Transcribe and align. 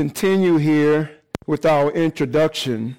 continue 0.00 0.56
here 0.56 1.10
with 1.46 1.66
our 1.66 1.90
introduction. 1.90 2.96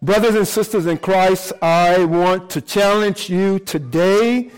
Brothers 0.00 0.36
and 0.36 0.46
sisters 0.46 0.86
in 0.86 0.96
Christ, 0.98 1.52
I 1.60 2.04
want 2.04 2.50
to 2.50 2.60
challenge 2.60 3.28
you 3.28 3.58
today 3.58 4.52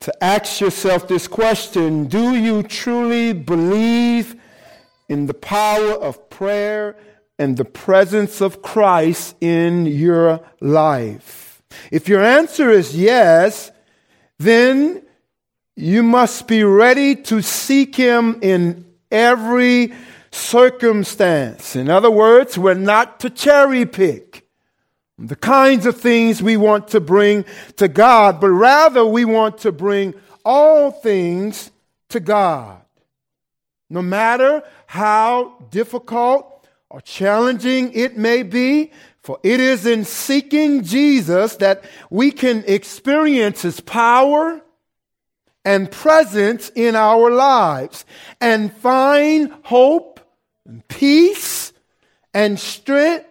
to 0.00 0.12
ask 0.22 0.60
yourself 0.60 1.08
this 1.08 1.26
question 1.26 2.08
Do 2.08 2.34
you 2.34 2.62
truly 2.62 3.32
believe 3.32 4.36
in 5.08 5.24
the 5.24 5.32
power 5.32 5.92
of 5.92 6.28
prayer 6.28 6.94
and 7.38 7.56
the 7.56 7.64
presence 7.64 8.42
of 8.42 8.60
Christ 8.60 9.34
in 9.40 9.86
your 9.86 10.40
life? 10.60 11.62
If 11.90 12.06
your 12.06 12.22
answer 12.22 12.68
is 12.68 12.94
yes, 12.94 13.70
then 14.38 15.04
you 15.74 16.02
must 16.02 16.46
be 16.46 16.64
ready 16.64 17.16
to 17.16 17.40
seek 17.40 17.96
Him 17.96 18.40
in 18.42 18.84
every 19.10 19.92
circumstance. 20.30 21.76
In 21.76 21.88
other 21.88 22.10
words, 22.10 22.58
we're 22.58 22.74
not 22.74 23.20
to 23.20 23.30
cherry 23.30 23.86
pick 23.86 24.48
the 25.18 25.36
kinds 25.36 25.84
of 25.84 26.00
things 26.00 26.42
we 26.42 26.56
want 26.56 26.88
to 26.88 27.00
bring 27.00 27.44
to 27.76 27.88
God, 27.88 28.40
but 28.40 28.50
rather 28.50 29.04
we 29.04 29.24
want 29.24 29.58
to 29.58 29.72
bring 29.72 30.14
all 30.44 30.92
things 30.92 31.70
to 32.10 32.20
God. 32.20 32.80
No 33.90 34.00
matter 34.00 34.62
how 34.86 35.66
difficult 35.70 36.66
or 36.88 37.00
challenging 37.00 37.92
it 37.92 38.16
may 38.16 38.42
be, 38.42 38.92
for 39.22 39.38
it 39.42 39.60
is 39.60 39.86
in 39.86 40.04
seeking 40.04 40.84
Jesus 40.84 41.56
that 41.56 41.84
we 42.10 42.30
can 42.30 42.64
experience 42.66 43.62
His 43.62 43.80
power 43.80 44.60
and 45.68 45.90
presence 45.90 46.70
in 46.74 46.96
our 46.96 47.30
lives 47.30 48.06
and 48.40 48.72
find 48.72 49.52
hope 49.64 50.18
and 50.64 50.88
peace 50.88 51.74
and 52.32 52.58
strength 52.58 53.26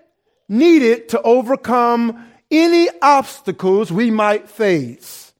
needed 0.47 1.09
to 1.09 1.19
overcome 1.23 2.27
any 2.51 2.89
obstacles 3.01 3.91
we 3.91 4.11
might 4.11 4.47
face. 4.47 5.33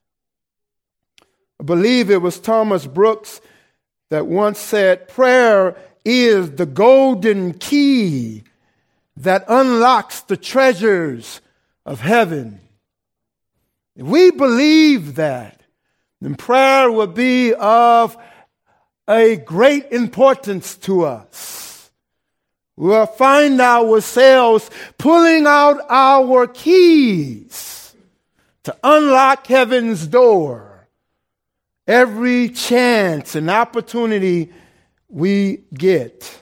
I 1.59 1.66
believe 1.66 2.09
it 2.09 2.19
was 2.19 2.39
Thomas 2.39 2.88
Brooks 2.88 3.41
that 4.09 4.25
once 4.25 4.57
said, 4.57 5.07
Prayer 5.07 5.77
is 6.03 6.53
the 6.53 6.66
golden 6.66 7.53
key 7.53 8.41
that 9.17 9.45
unlocks 9.47 10.22
the 10.22 10.38
treasures 10.38 11.41
of 11.85 12.02
heaven. 12.02 12.59
We 13.95 14.31
believe 14.31 15.13
that, 15.13 15.56
then 16.21 16.35
prayer 16.35 16.91
will 16.91 17.07
be 17.07 17.53
of 17.53 18.17
a 19.07 19.35
great 19.35 19.91
importance 19.91 20.75
to 20.77 21.05
us. 21.05 21.91
We'll 22.75 23.07
find 23.07 23.59
ourselves 23.59 24.69
pulling 24.97 25.47
out 25.47 25.79
our 25.89 26.45
keys 26.47 27.95
to 28.63 28.77
unlock 28.83 29.47
heaven's 29.47 30.05
door 30.05 30.88
every 31.88 32.49
chance 32.49 33.33
and 33.35 33.49
opportunity 33.49 34.51
we 35.09 35.63
get. 35.73 36.39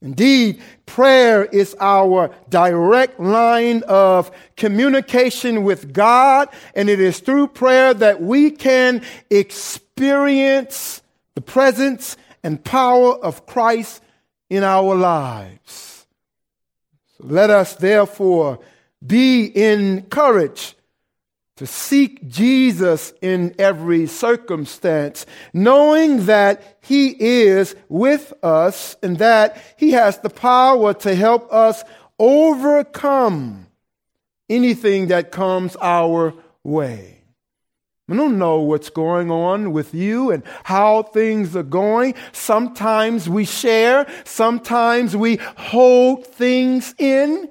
Indeed, 0.00 0.62
prayer 0.86 1.44
is 1.44 1.74
our 1.80 2.30
direct 2.48 3.18
line 3.18 3.82
of 3.88 4.30
communication 4.56 5.64
with 5.64 5.92
God, 5.92 6.48
and 6.74 6.88
it 6.88 7.00
is 7.00 7.18
through 7.18 7.48
prayer 7.48 7.92
that 7.94 8.22
we 8.22 8.52
can 8.52 9.02
experience 9.28 11.02
the 11.34 11.40
presence 11.40 12.16
and 12.44 12.62
power 12.62 13.14
of 13.14 13.44
Christ 13.46 14.00
in 14.48 14.62
our 14.62 14.94
lives. 14.94 16.06
So 17.16 17.24
let 17.26 17.50
us 17.50 17.74
therefore 17.74 18.60
be 19.04 19.50
encouraged 19.56 20.74
to 21.58 21.66
seek 21.66 22.26
Jesus 22.28 23.12
in 23.20 23.52
every 23.58 24.06
circumstance, 24.06 25.26
knowing 25.52 26.26
that 26.26 26.78
He 26.80 27.08
is 27.18 27.74
with 27.88 28.32
us 28.44 28.96
and 29.02 29.18
that 29.18 29.60
He 29.76 29.90
has 29.90 30.18
the 30.18 30.30
power 30.30 30.94
to 30.94 31.16
help 31.16 31.52
us 31.52 31.82
overcome 32.16 33.66
anything 34.48 35.08
that 35.08 35.32
comes 35.32 35.76
our 35.80 36.32
way. 36.62 37.18
I 38.08 38.14
don't 38.14 38.38
know 38.38 38.60
what's 38.60 38.88
going 38.88 39.30
on 39.30 39.72
with 39.72 39.92
you 39.92 40.30
and 40.30 40.44
how 40.62 41.02
things 41.02 41.56
are 41.56 41.64
going. 41.64 42.14
Sometimes 42.30 43.28
we 43.28 43.44
share, 43.44 44.06
sometimes 44.24 45.16
we 45.16 45.40
hold 45.56 46.24
things 46.24 46.94
in. 46.98 47.50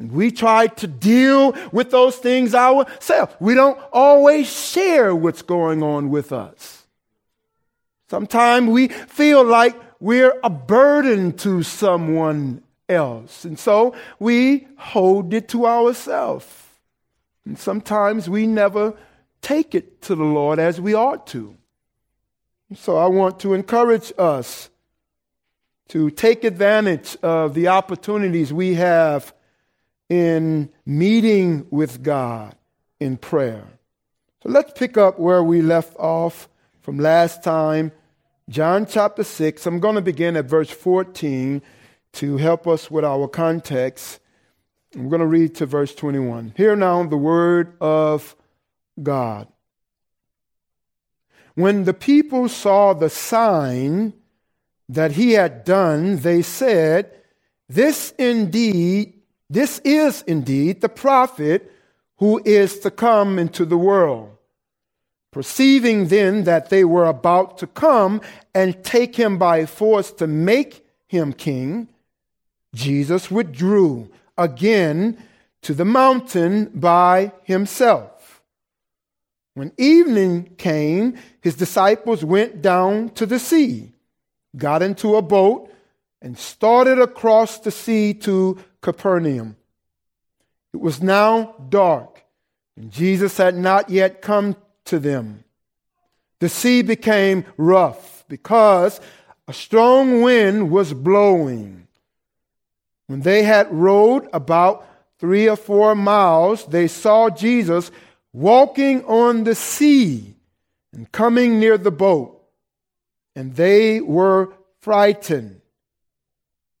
And 0.00 0.12
we 0.12 0.30
try 0.30 0.66
to 0.66 0.86
deal 0.86 1.54
with 1.72 1.90
those 1.90 2.16
things 2.16 2.54
ourselves. 2.54 3.34
We 3.38 3.54
don't 3.54 3.78
always 3.92 4.50
share 4.50 5.14
what's 5.14 5.42
going 5.42 5.82
on 5.82 6.08
with 6.08 6.32
us. 6.32 6.86
Sometimes 8.08 8.70
we 8.70 8.88
feel 8.88 9.44
like 9.44 9.76
we're 10.00 10.40
a 10.42 10.48
burden 10.48 11.34
to 11.34 11.62
someone 11.62 12.62
else. 12.88 13.44
And 13.44 13.58
so 13.58 13.94
we 14.18 14.66
hold 14.78 15.34
it 15.34 15.48
to 15.48 15.66
ourselves. 15.66 16.46
And 17.44 17.58
sometimes 17.58 18.26
we 18.26 18.46
never 18.46 18.96
take 19.42 19.74
it 19.74 20.00
to 20.02 20.14
the 20.14 20.24
Lord 20.24 20.58
as 20.58 20.80
we 20.80 20.94
ought 20.94 21.26
to. 21.28 21.54
So 22.74 22.96
I 22.96 23.06
want 23.08 23.38
to 23.40 23.52
encourage 23.52 24.14
us 24.16 24.70
to 25.88 26.08
take 26.08 26.42
advantage 26.42 27.18
of 27.22 27.52
the 27.52 27.68
opportunities 27.68 28.50
we 28.50 28.74
have 28.74 29.34
in 30.10 30.68
meeting 30.84 31.66
with 31.70 32.02
God 32.02 32.54
in 32.98 33.16
prayer. 33.16 33.64
So 34.42 34.50
let's 34.50 34.72
pick 34.72 34.98
up 34.98 35.18
where 35.18 35.42
we 35.42 35.62
left 35.62 35.96
off 35.98 36.48
from 36.82 36.98
last 36.98 37.42
time, 37.42 37.92
John 38.48 38.86
chapter 38.86 39.22
6. 39.24 39.64
I'm 39.66 39.80
going 39.80 39.94
to 39.94 40.02
begin 40.02 40.36
at 40.36 40.46
verse 40.46 40.70
14 40.70 41.62
to 42.14 42.36
help 42.38 42.66
us 42.66 42.90
with 42.90 43.04
our 43.04 43.28
context. 43.28 44.20
I'm 44.94 45.08
going 45.08 45.20
to 45.20 45.26
read 45.26 45.54
to 45.56 45.66
verse 45.66 45.94
21. 45.94 46.54
Hear 46.56 46.74
now 46.74 47.04
the 47.04 47.16
word 47.16 47.76
of 47.80 48.34
God. 49.00 49.46
When 51.54 51.84
the 51.84 51.94
people 51.94 52.48
saw 52.48 52.94
the 52.94 53.10
sign 53.10 54.14
that 54.88 55.12
he 55.12 55.32
had 55.32 55.64
done, 55.64 56.16
they 56.16 56.42
said, 56.42 57.12
This 57.68 58.12
indeed 58.18 59.19
this 59.50 59.80
is 59.80 60.22
indeed 60.22 60.80
the 60.80 60.88
prophet 60.88 61.72
who 62.18 62.40
is 62.44 62.78
to 62.80 62.90
come 62.90 63.38
into 63.38 63.64
the 63.64 63.76
world. 63.76 64.30
Perceiving 65.32 66.06
then 66.06 66.44
that 66.44 66.70
they 66.70 66.84
were 66.84 67.06
about 67.06 67.58
to 67.58 67.66
come 67.66 68.20
and 68.54 68.82
take 68.84 69.16
him 69.16 69.38
by 69.38 69.66
force 69.66 70.12
to 70.12 70.26
make 70.26 70.86
him 71.08 71.32
king, 71.32 71.88
Jesus 72.74 73.30
withdrew 73.30 74.08
again 74.38 75.18
to 75.62 75.74
the 75.74 75.84
mountain 75.84 76.70
by 76.72 77.32
himself. 77.42 78.42
When 79.54 79.72
evening 79.76 80.54
came, 80.58 81.18
his 81.40 81.56
disciples 81.56 82.24
went 82.24 82.62
down 82.62 83.10
to 83.10 83.26
the 83.26 83.38
sea, 83.38 83.92
got 84.56 84.82
into 84.82 85.16
a 85.16 85.22
boat, 85.22 85.70
and 86.22 86.38
started 86.38 87.00
across 87.00 87.58
the 87.58 87.70
sea 87.70 88.14
to 88.14 88.58
Capernaum. 88.80 89.56
It 90.72 90.80
was 90.80 91.02
now 91.02 91.54
dark, 91.68 92.22
and 92.76 92.90
Jesus 92.90 93.36
had 93.36 93.56
not 93.56 93.90
yet 93.90 94.22
come 94.22 94.56
to 94.86 94.98
them. 94.98 95.44
The 96.38 96.48
sea 96.48 96.82
became 96.82 97.44
rough 97.56 98.24
because 98.28 99.00
a 99.46 99.52
strong 99.52 100.22
wind 100.22 100.70
was 100.70 100.94
blowing. 100.94 101.88
When 103.08 103.20
they 103.22 103.42
had 103.42 103.72
rowed 103.72 104.28
about 104.32 104.86
three 105.18 105.48
or 105.48 105.56
four 105.56 105.94
miles, 105.94 106.64
they 106.66 106.86
saw 106.86 107.28
Jesus 107.28 107.90
walking 108.32 109.04
on 109.04 109.44
the 109.44 109.54
sea 109.54 110.34
and 110.92 111.10
coming 111.10 111.58
near 111.58 111.76
the 111.76 111.90
boat, 111.90 112.40
and 113.36 113.54
they 113.56 114.00
were 114.00 114.52
frightened. 114.80 115.60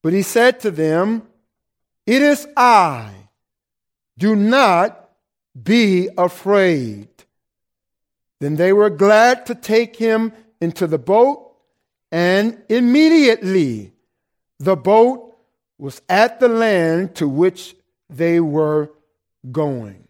But 0.02 0.12
he 0.12 0.22
said 0.22 0.60
to 0.60 0.70
them, 0.70 1.26
it 2.06 2.22
is 2.22 2.46
I. 2.56 3.10
Do 4.18 4.36
not 4.36 5.10
be 5.60 6.08
afraid. 6.16 7.08
Then 8.40 8.56
they 8.56 8.72
were 8.72 8.90
glad 8.90 9.46
to 9.46 9.54
take 9.54 9.96
him 9.96 10.32
into 10.60 10.86
the 10.86 10.98
boat, 10.98 11.52
and 12.12 12.62
immediately 12.68 13.92
the 14.58 14.76
boat 14.76 15.36
was 15.78 16.02
at 16.08 16.40
the 16.40 16.48
land 16.48 17.14
to 17.16 17.28
which 17.28 17.74
they 18.08 18.40
were 18.40 18.90
going. 19.50 20.06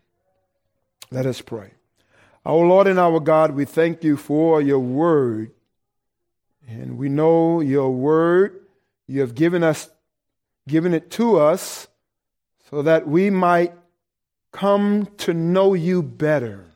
Let 1.11 1.27
us 1.27 1.41
pray. 1.41 1.73
Our 2.45 2.67
Lord 2.67 2.87
and 2.87 2.99
our 2.99 3.21
God, 3.21 3.53
we 3.53 3.65
thank 3.65 4.03
you 4.03 4.17
for 4.17 4.63
your 4.63 4.79
word. 4.79 5.53
And 6.69 6.99
we 6.99 7.09
know 7.09 7.61
your 7.61 7.91
word, 7.91 8.61
you 9.07 9.21
have 9.21 9.35
given 9.35 9.63
us 9.63 9.91
given 10.69 10.95
it 10.95 11.11
to 11.13 11.39
us 11.39 11.89
so 12.71 12.83
that 12.83 13.07
we 13.07 13.31
might 13.31 13.73
come 14.53 15.07
to 15.19 15.35
know 15.35 15.75
you 15.75 16.03
better, 16.03 16.67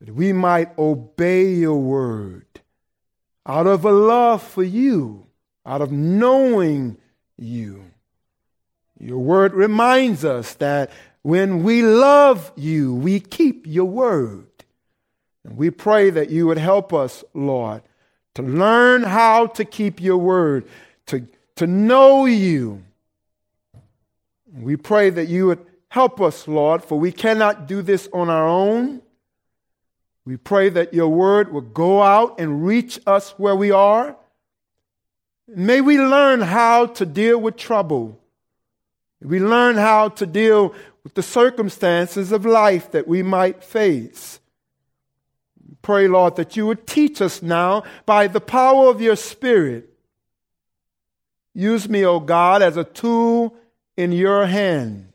that 0.00 0.14
we 0.14 0.32
might 0.32 0.76
obey 0.78 1.52
your 1.52 1.78
word 1.78 2.46
out 3.46 3.66
of 3.66 3.84
a 3.84 3.92
love 3.92 4.42
for 4.42 4.62
you, 4.62 5.26
out 5.66 5.82
of 5.82 5.90
knowing 5.90 6.96
you. 7.36 7.84
Your 8.98 9.18
word 9.18 9.52
reminds 9.52 10.24
us 10.24 10.54
that 10.54 10.90
when 11.22 11.62
we 11.62 11.82
love 11.82 12.52
you, 12.56 12.94
we 12.94 13.20
keep 13.20 13.66
your 13.66 13.84
word. 13.84 14.46
And 15.44 15.56
we 15.56 15.70
pray 15.70 16.10
that 16.10 16.30
you 16.30 16.46
would 16.46 16.58
help 16.58 16.92
us, 16.92 17.24
Lord, 17.34 17.82
to 18.34 18.42
learn 18.42 19.02
how 19.02 19.46
to 19.48 19.64
keep 19.64 20.00
your 20.00 20.18
word, 20.18 20.68
to, 21.06 21.26
to 21.56 21.66
know 21.66 22.26
you. 22.26 22.82
We 24.52 24.76
pray 24.76 25.10
that 25.10 25.28
you 25.28 25.46
would 25.46 25.64
help 25.88 26.20
us, 26.20 26.48
Lord, 26.48 26.84
for 26.84 26.98
we 26.98 27.12
cannot 27.12 27.66
do 27.66 27.82
this 27.82 28.08
on 28.12 28.30
our 28.30 28.46
own. 28.46 29.02
We 30.24 30.36
pray 30.36 30.68
that 30.70 30.94
your 30.94 31.08
word 31.08 31.52
will 31.52 31.60
go 31.62 32.02
out 32.02 32.38
and 32.38 32.64
reach 32.64 32.98
us 33.06 33.30
where 33.38 33.56
we 33.56 33.70
are. 33.70 34.16
May 35.48 35.80
we 35.80 35.98
learn 35.98 36.40
how 36.40 36.86
to 36.86 37.04
deal 37.04 37.38
with 37.38 37.56
trouble. 37.56 38.18
We 39.20 39.38
learn 39.38 39.76
how 39.76 40.08
to 40.10 40.26
deal 40.26 40.74
with 41.04 41.14
the 41.14 41.22
circumstances 41.22 42.32
of 42.32 42.46
life 42.46 42.90
that 42.92 43.08
we 43.08 43.22
might 43.22 43.62
face. 43.62 44.40
Pray, 45.82 46.06
Lord, 46.06 46.36
that 46.36 46.56
you 46.56 46.66
would 46.66 46.86
teach 46.86 47.20
us 47.20 47.42
now 47.42 47.82
by 48.06 48.28
the 48.28 48.40
power 48.40 48.88
of 48.88 49.00
your 49.00 49.16
Spirit. 49.16 49.91
Use 51.54 51.88
me, 51.88 52.04
O 52.04 52.20
God, 52.20 52.62
as 52.62 52.76
a 52.76 52.84
tool 52.84 53.54
in 53.96 54.12
your 54.12 54.46
hand. 54.46 55.12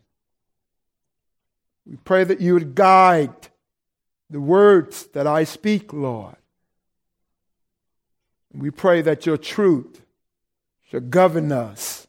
We 1.86 1.96
pray 1.98 2.24
that 2.24 2.42
you 2.42 2.54
would 2.54 2.76
guide 2.76 3.50
the 4.30 4.42
words 4.42 5.08
that 5.14 5.26
I 5.26 5.46
speak, 5.46 5.94
Lord. 5.94 6.36
We 8.54 8.72
pray 8.72 9.02
that 9.02 9.26
your 9.26 9.38
truth 9.38 10.02
shall 10.90 11.00
govern 11.00 11.52
us. 11.52 12.08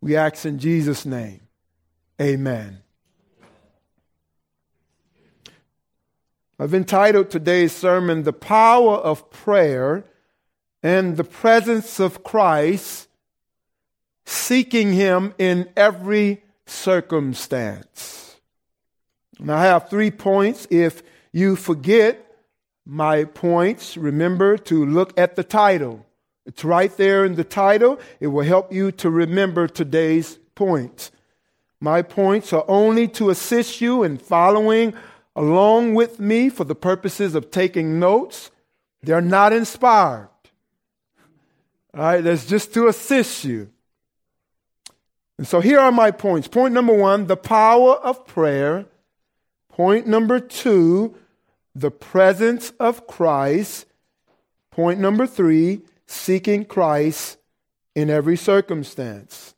We 0.00 0.16
ask 0.16 0.44
in 0.44 0.58
Jesus' 0.58 1.06
name. 1.06 1.42
Amen. 2.20 2.78
I've 6.58 6.74
entitled 6.74 7.30
today's 7.30 7.72
sermon, 7.72 8.22
The 8.22 8.32
Power 8.32 8.96
of 8.96 9.30
Prayer 9.30 10.04
and 10.82 11.16
the 11.16 11.24
Presence 11.24 11.98
of 11.98 12.22
Christ, 12.22 13.08
Seeking 14.24 14.92
Him 14.92 15.34
in 15.38 15.68
Every 15.76 16.42
Circumstance. 16.66 18.36
And 19.38 19.50
I 19.50 19.64
have 19.64 19.90
three 19.90 20.10
points. 20.10 20.66
If 20.70 21.02
you 21.32 21.56
forget 21.56 22.24
my 22.86 23.24
points, 23.24 23.96
remember 23.96 24.56
to 24.56 24.86
look 24.86 25.18
at 25.18 25.36
the 25.36 25.44
title. 25.44 26.06
It's 26.46 26.64
right 26.64 26.96
there 26.96 27.24
in 27.24 27.34
the 27.34 27.44
title. 27.44 27.98
It 28.20 28.28
will 28.28 28.44
help 28.44 28.72
you 28.72 28.92
to 28.92 29.10
remember 29.10 29.66
today's 29.66 30.38
points. 30.54 31.10
My 31.80 32.02
points 32.02 32.52
are 32.52 32.64
only 32.68 33.08
to 33.08 33.30
assist 33.30 33.80
you 33.80 34.04
in 34.04 34.16
following 34.16 34.94
along 35.34 35.94
with 35.94 36.20
me 36.20 36.48
for 36.48 36.62
the 36.62 36.76
purposes 36.76 37.34
of 37.34 37.50
taking 37.50 37.98
notes. 37.98 38.52
They're 39.02 39.20
not 39.20 39.52
inspired. 39.52 40.28
All 41.94 42.00
right, 42.00 42.20
that's 42.22 42.46
just 42.46 42.72
to 42.74 42.86
assist 42.86 43.44
you. 43.44 43.71
And 45.38 45.46
so 45.46 45.60
here 45.60 45.78
are 45.78 45.92
my 45.92 46.10
points. 46.10 46.48
Point 46.48 46.74
number 46.74 46.94
one, 46.94 47.26
the 47.26 47.36
power 47.36 47.94
of 47.96 48.26
prayer. 48.26 48.86
Point 49.68 50.06
number 50.06 50.38
two, 50.38 51.16
the 51.74 51.90
presence 51.90 52.70
of 52.78 53.06
Christ. 53.06 53.86
Point 54.70 55.00
number 55.00 55.26
three, 55.26 55.82
seeking 56.06 56.64
Christ 56.64 57.38
in 57.94 58.10
every 58.10 58.36
circumstance. 58.36 59.54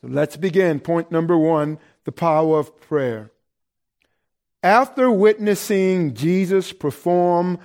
So 0.00 0.08
let's 0.08 0.36
begin. 0.36 0.80
Point 0.80 1.10
number 1.10 1.36
one 1.36 1.78
the 2.04 2.12
power 2.12 2.58
of 2.58 2.80
prayer. 2.80 3.32
After 4.62 5.10
witnessing 5.10 6.14
Jesus 6.14 6.72
perform 6.72 7.58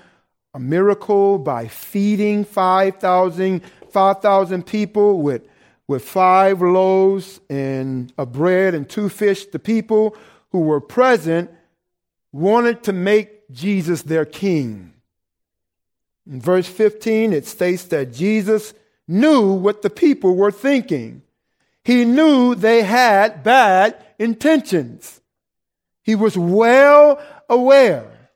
a 0.54 0.60
miracle 0.60 1.38
by 1.38 1.68
feeding 1.68 2.44
5,000 2.44 3.62
5, 3.90 4.66
people 4.66 5.22
with, 5.22 5.48
with 5.88 6.04
five 6.04 6.62
loaves 6.62 7.40
and 7.50 8.14
a 8.18 8.26
bread 8.26 8.74
and 8.74 8.90
two 8.90 9.10
fish, 9.10 9.46
the 9.48 9.60
people 9.60 10.16
who 10.52 10.62
were 10.62 10.82
present 10.82 11.50
wanted 12.32 12.84
to 12.84 12.94
make 12.94 13.50
Jesus 13.52 14.04
their 14.04 14.26
king. 14.26 14.94
In 16.30 16.40
verse 16.40 16.68
15, 16.68 17.34
it 17.34 17.46
states 17.46 17.86
that 17.86 18.14
Jesus 18.14 18.74
knew 19.08 19.52
what 19.54 19.82
the 19.82 19.90
people 19.90 20.36
were 20.36 20.52
thinking. 20.52 21.24
He 21.84 22.06
knew 22.06 22.56
they 22.56 22.84
had 22.84 23.44
bad 23.44 24.02
intentions. 24.20 25.20
He 26.04 26.16
was 26.16 26.38
well 26.38 27.22
aware. 27.50 28.30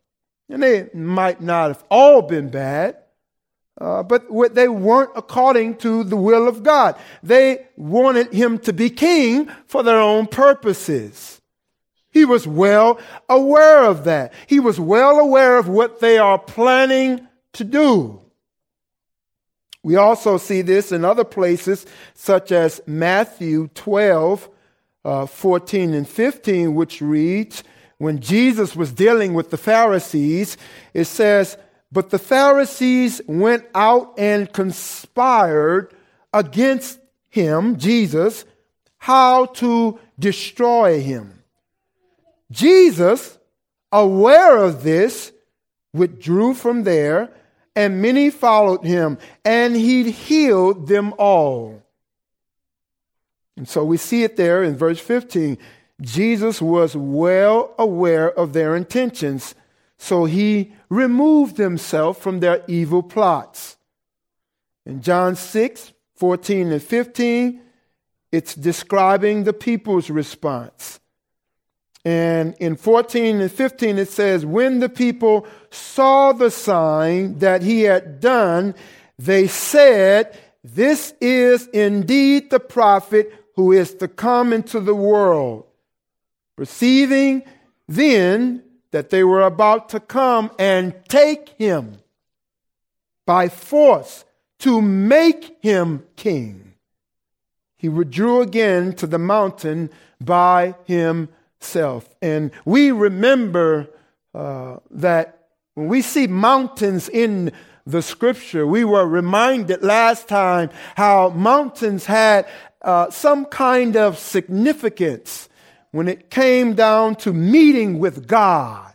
And 0.50 0.62
they 0.62 0.90
might 0.94 1.42
not 1.42 1.70
have 1.70 1.84
all 1.90 2.22
been 2.22 2.50
bad, 2.50 2.98
uh, 3.80 4.04
but 4.04 4.26
they 4.56 4.68
weren't 4.68 5.12
according 5.16 5.78
to 5.78 6.04
the 6.04 6.16
will 6.16 6.48
of 6.48 6.64
God. 6.64 6.96
They 7.22 7.68
wanted 7.76 8.34
him 8.34 8.58
to 8.60 8.74
be 8.74 8.90
king 8.90 9.50
for 9.68 9.84
their 9.84 10.00
own 10.00 10.28
purposes. 10.28 11.42
He 12.12 12.24
was 12.24 12.48
well 12.48 13.00
aware 13.28 13.84
of 13.84 14.06
that. 14.06 14.34
He 14.48 14.62
was 14.62 14.80
well 14.80 15.20
aware 15.20 15.58
of 15.58 15.68
what 15.68 16.00
they 16.00 16.18
are 16.18 16.40
planning 16.40 17.28
to 17.54 17.66
do. 17.66 18.22
We 19.84 19.98
also 19.98 20.38
see 20.38 20.62
this 20.62 20.94
in 20.94 21.04
other 21.04 21.26
places, 21.26 21.86
such 22.14 22.54
as 22.54 22.82
Matthew 22.88 23.68
12, 23.76 24.50
uh, 25.04 25.26
14 25.26 25.94
and 25.94 26.08
15, 26.08 26.74
which 26.74 27.02
reads, 27.02 27.64
when 27.98 28.20
Jesus 28.20 28.76
was 28.76 28.92
dealing 28.92 29.34
with 29.34 29.52
the 29.52 29.58
Pharisees, 29.58 30.58
it 30.94 31.06
says, 31.06 31.58
But 31.92 32.10
the 32.10 32.20
Pharisees 32.20 33.22
went 33.28 33.66
out 33.74 34.14
and 34.18 34.52
conspired 34.52 35.94
against 36.34 37.00
him, 37.30 37.78
Jesus, 37.78 38.46
how 38.98 39.46
to 39.46 40.00
destroy 40.18 41.02
him. 41.02 41.44
Jesus, 42.52 43.38
aware 43.92 44.58
of 44.58 44.84
this, 44.84 45.32
withdrew 45.94 46.54
from 46.54 46.84
there, 46.84 47.32
and 47.76 48.02
many 48.02 48.30
followed 48.30 48.84
him, 48.84 49.18
and 49.44 49.76
he 49.76 50.12
healed 50.12 50.88
them 50.88 51.14
all. 51.18 51.82
And 53.58 53.68
so 53.68 53.84
we 53.84 53.98
see 53.98 54.24
it 54.24 54.36
there 54.36 54.64
in 54.64 54.76
verse 54.76 55.00
15. 55.00 55.58
Jesus 56.02 56.62
was 56.62 56.96
well 56.96 57.74
aware 57.78 58.32
of 58.32 58.54
their 58.54 58.76
intentions, 58.76 59.56
so 59.98 60.26
he 60.26 60.74
removed 60.90 61.58
himself 61.58 62.22
from 62.22 62.40
their 62.40 62.64
evil 62.68 63.04
plots. 63.04 63.78
In 64.86 65.02
John 65.02 65.36
6 65.36 65.94
14 66.16 66.72
and 66.72 66.82
15, 66.82 67.62
it's 68.32 68.56
describing 68.56 69.44
the 69.44 69.54
people's 69.54 70.10
response. 70.10 71.00
And 72.06 72.56
in 72.60 72.76
14 72.76 73.42
and 73.42 73.52
15, 73.52 73.98
it 73.98 74.10
says, 74.10 74.46
When 74.46 74.80
the 74.80 74.90
people 74.90 75.48
saw 75.72 76.32
the 76.32 76.52
sign 76.52 77.40
that 77.40 77.64
he 77.64 77.82
had 77.82 78.20
done, 78.20 78.76
they 79.18 79.48
said, 79.48 80.38
This 80.64 81.14
is 81.20 81.68
indeed 81.68 82.50
the 82.50 82.60
prophet 82.60 83.34
who 83.56 83.72
is 83.72 83.96
to 83.96 84.08
come 84.08 84.54
into 84.54 84.80
the 84.80 84.96
world. 84.96 85.66
Perceiving 86.56 87.44
then 87.88 88.64
that 88.96 89.10
they 89.10 89.26
were 89.26 89.42
about 89.42 89.90
to 89.90 90.00
come 90.00 90.50
and 90.58 90.94
take 91.10 91.50
him 91.58 91.98
by 93.26 93.50
force 93.50 94.24
to 94.58 94.82
make 94.82 95.58
him 95.62 96.02
king, 96.16 96.76
he 97.76 97.90
withdrew 97.90 98.40
again 98.40 98.94
to 98.94 99.06
the 99.06 99.20
mountain 99.20 99.90
by 100.22 100.76
himself. 100.86 102.08
And 102.22 102.52
we 102.64 102.92
remember 102.92 103.90
uh, 104.34 104.78
that 104.92 105.50
when 105.74 105.90
we 105.90 106.02
see 106.02 106.28
mountains 106.28 107.10
in 107.10 107.52
the 107.86 108.02
scripture, 108.02 108.66
we 108.66 108.86
were 108.86 109.06
reminded 109.06 109.84
last 109.84 110.30
time 110.30 110.70
how 110.96 111.32
mountains 111.32 112.06
had 112.06 112.48
uh, 112.82 113.10
some 113.10 113.44
kind 113.44 113.98
of 113.98 114.18
significance 114.18 115.50
when 115.96 116.10
it 116.10 116.30
came 116.30 116.74
down 116.74 117.16
to 117.16 117.32
meeting 117.32 118.00
with 118.00 118.28
God. 118.28 118.94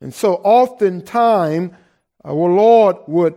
And 0.00 0.14
so 0.14 0.36
oftentimes 0.36 1.72
our 2.24 2.32
Lord 2.32 2.96
would 3.06 3.34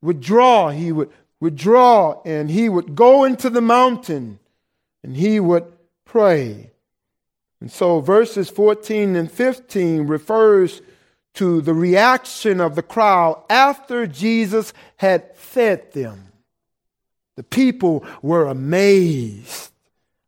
withdraw. 0.00 0.70
He 0.70 0.92
would 0.92 1.10
withdraw 1.40 2.22
and 2.24 2.48
he 2.48 2.68
would 2.68 2.94
go 2.94 3.24
into 3.24 3.50
the 3.50 3.60
mountain 3.60 4.38
and 5.02 5.16
he 5.16 5.40
would 5.40 5.64
pray. 6.04 6.70
And 7.60 7.72
so 7.72 7.98
verses 7.98 8.48
14 8.48 9.16
and 9.16 9.28
15 9.28 10.06
refers 10.06 10.80
to 11.34 11.60
the 11.60 11.74
reaction 11.74 12.60
of 12.60 12.76
the 12.76 12.84
crowd 12.84 13.42
after 13.50 14.06
Jesus 14.06 14.72
had 14.98 15.36
fed 15.36 15.90
them. 15.90 16.28
The 17.34 17.42
people 17.42 18.06
were 18.22 18.46
amazed 18.46 19.71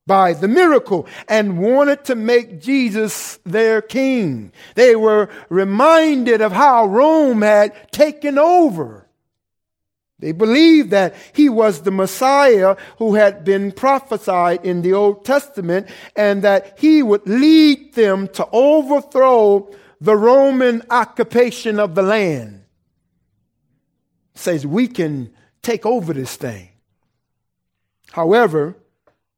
by 0.06 0.34
the 0.34 0.49
miracle 0.49 1.06
and 1.28 1.58
wanted 1.58 2.04
to 2.04 2.14
make 2.14 2.61
Jesus 2.61 3.38
their 3.44 3.80
king. 3.80 4.52
They 4.75 4.96
were 4.96 5.30
reminded 5.49 6.40
of 6.40 6.52
how 6.52 6.87
Rome 6.87 7.42
had 7.42 7.90
taken 7.90 8.38
over. 8.38 9.08
They 10.18 10.32
believed 10.32 10.90
that 10.90 11.14
he 11.32 11.49
was 11.49 11.82
the 11.82 11.90
Messiah 11.90 12.76
who 12.99 13.14
had 13.14 13.44
been 13.44 13.73
prophesied 13.73 14.64
in 14.64 14.82
the 14.82 14.92
Old 14.92 15.25
Testament 15.25 15.88
and 16.16 16.42
that 16.42 16.78
he 16.78 17.02
would 17.02 17.26
lead 17.26 17.94
them 17.94 18.28
to 18.28 18.49
overthrow 18.52 19.70
the 20.00 20.16
Roman 20.16 20.82
occupation 20.90 21.80
of 21.80 21.94
the 21.94 22.02
land. 22.02 22.64
says 24.34 24.66
we 24.66 24.88
can 24.88 25.32
take 25.62 25.87
over 25.87 26.12
this 26.12 26.37
thing. 26.37 26.68
However, 28.12 28.76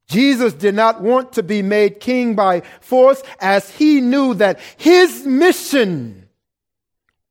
Jesus 0.07 0.53
did 0.53 0.73
not 0.73 1.01
want 1.01 1.33
to 1.33 1.43
be 1.43 1.61
made 1.61 1.99
king 1.99 2.35
by 2.35 2.61
force 2.79 3.21
as 3.39 3.69
he 3.69 3.99
knew 3.99 4.33
that 4.35 4.59
his 4.77 5.25
mission 5.25 6.29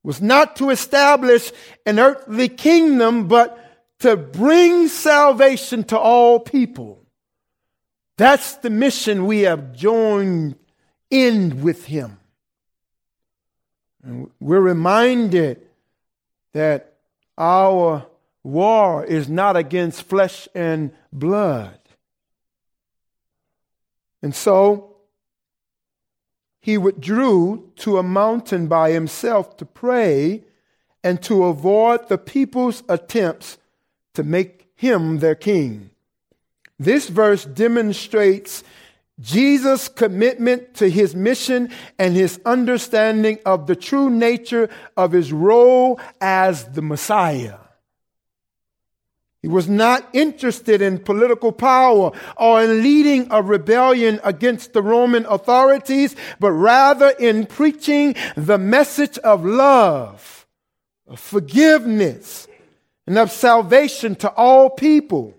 was 0.02 0.21
not 0.21 0.56
to 0.56 0.71
establish 0.71 1.50
an 1.85 1.99
earthly 1.99 2.49
kingdom, 2.49 3.26
but 3.28 3.59
to 4.00 4.16
bring 4.16 4.88
salvation 4.88 5.83
to 5.85 5.99
all 5.99 6.38
people. 6.38 7.02
That's 8.16 8.56
the 8.56 8.71
mission 8.71 9.26
we 9.26 9.40
have 9.40 9.75
joined 9.75 10.56
in 11.11 11.62
with 11.62 11.87
him. 11.87 12.18
And 14.02 14.30
we're 14.38 14.61
reminded 14.61 15.62
that 16.52 16.95
our 17.37 18.06
war 18.42 19.04
is 19.04 19.28
not 19.28 19.56
against 19.56 20.02
flesh 20.02 20.49
and 20.54 20.92
blood. 21.12 21.78
And 24.23 24.35
so 24.35 24.96
he 26.61 26.76
withdrew 26.78 27.70
to 27.76 27.99
a 27.99 28.02
mountain 28.02 28.66
by 28.66 28.90
himself 28.90 29.56
to 29.58 29.64
pray 29.64 30.44
and 31.04 31.23
to 31.23 31.44
avoid 31.44 32.08
the 32.08 32.18
people's 32.18 32.82
attempts 32.88 33.58
to 34.14 34.25
make 34.25 34.68
him 34.75 35.18
their 35.18 35.37
king. 35.37 35.90
This 36.78 37.08
verse 37.08 37.44
demonstrates 37.44 38.64
Jesus' 39.20 39.88
commitment 39.88 40.75
to 40.75 40.90
his 40.90 41.14
mission 41.14 41.70
and 41.99 42.14
his 42.14 42.40
understanding 42.44 43.38
of 43.46 43.66
the 43.66 43.76
true 43.76 44.11
nature 44.11 44.68
of 44.96 45.12
his 45.12 45.32
role 45.32 46.00
as 46.20 46.64
the 46.73 46.82
Messiah. 46.82 47.58
He 49.47 49.49
was 49.49 49.69
not 49.69 50.09
interested 50.12 50.83
in 50.83 50.99
political 50.99 51.53
power 51.53 52.11
or 52.37 52.65
in 52.65 52.83
leading 52.83 53.29
a 53.31 53.41
rebellion 53.41 54.19
against 54.25 54.73
the 54.73 54.83
Roman 54.83 55.25
authorities, 55.26 56.17
but 56.41 56.50
rather 56.50 57.11
in 57.11 57.47
preaching 57.47 58.17
the 58.37 58.59
message 58.59 59.19
of 59.19 59.45
love, 59.45 60.49
of 61.07 61.21
forgiveness, 61.21 62.49
and 63.07 63.17
of 63.17 63.31
salvation 63.31 64.17
to 64.17 64.31
all 64.31 64.69
people. 64.69 65.33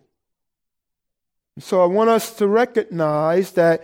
So 1.59 1.83
I 1.83 1.87
want 1.87 2.09
us 2.09 2.33
to 2.37 2.47
recognize 2.47 3.51
that 3.51 3.83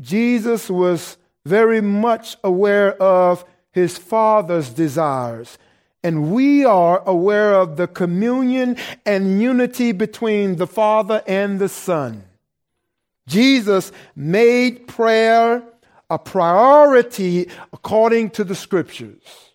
Jesus 0.00 0.70
was 0.70 1.18
very 1.44 1.82
much 1.82 2.38
aware 2.42 2.94
of 3.02 3.44
his 3.72 3.98
Father's 3.98 4.70
desires 4.70 5.58
and 6.08 6.32
we 6.32 6.64
are 6.64 7.02
aware 7.06 7.52
of 7.52 7.76
the 7.76 7.86
communion 7.86 8.78
and 9.04 9.42
unity 9.42 9.92
between 9.92 10.56
the 10.56 10.66
Father 10.66 11.22
and 11.26 11.58
the 11.58 11.68
Son. 11.68 12.24
Jesus 13.26 13.92
made 14.16 14.88
prayer 14.88 15.62
a 16.08 16.18
priority 16.18 17.50
according 17.74 18.30
to 18.30 18.42
the 18.42 18.54
scriptures. 18.54 19.52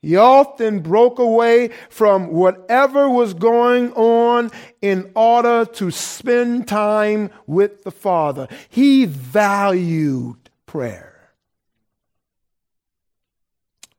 He 0.00 0.16
often 0.16 0.80
broke 0.80 1.18
away 1.18 1.68
from 1.90 2.32
whatever 2.32 3.10
was 3.10 3.34
going 3.34 3.92
on 3.92 4.50
in 4.80 5.12
order 5.14 5.66
to 5.66 5.90
spend 5.90 6.66
time 6.66 7.28
with 7.46 7.84
the 7.84 7.90
Father. 7.90 8.48
He 8.70 9.04
valued 9.04 10.48
prayer. 10.64 11.34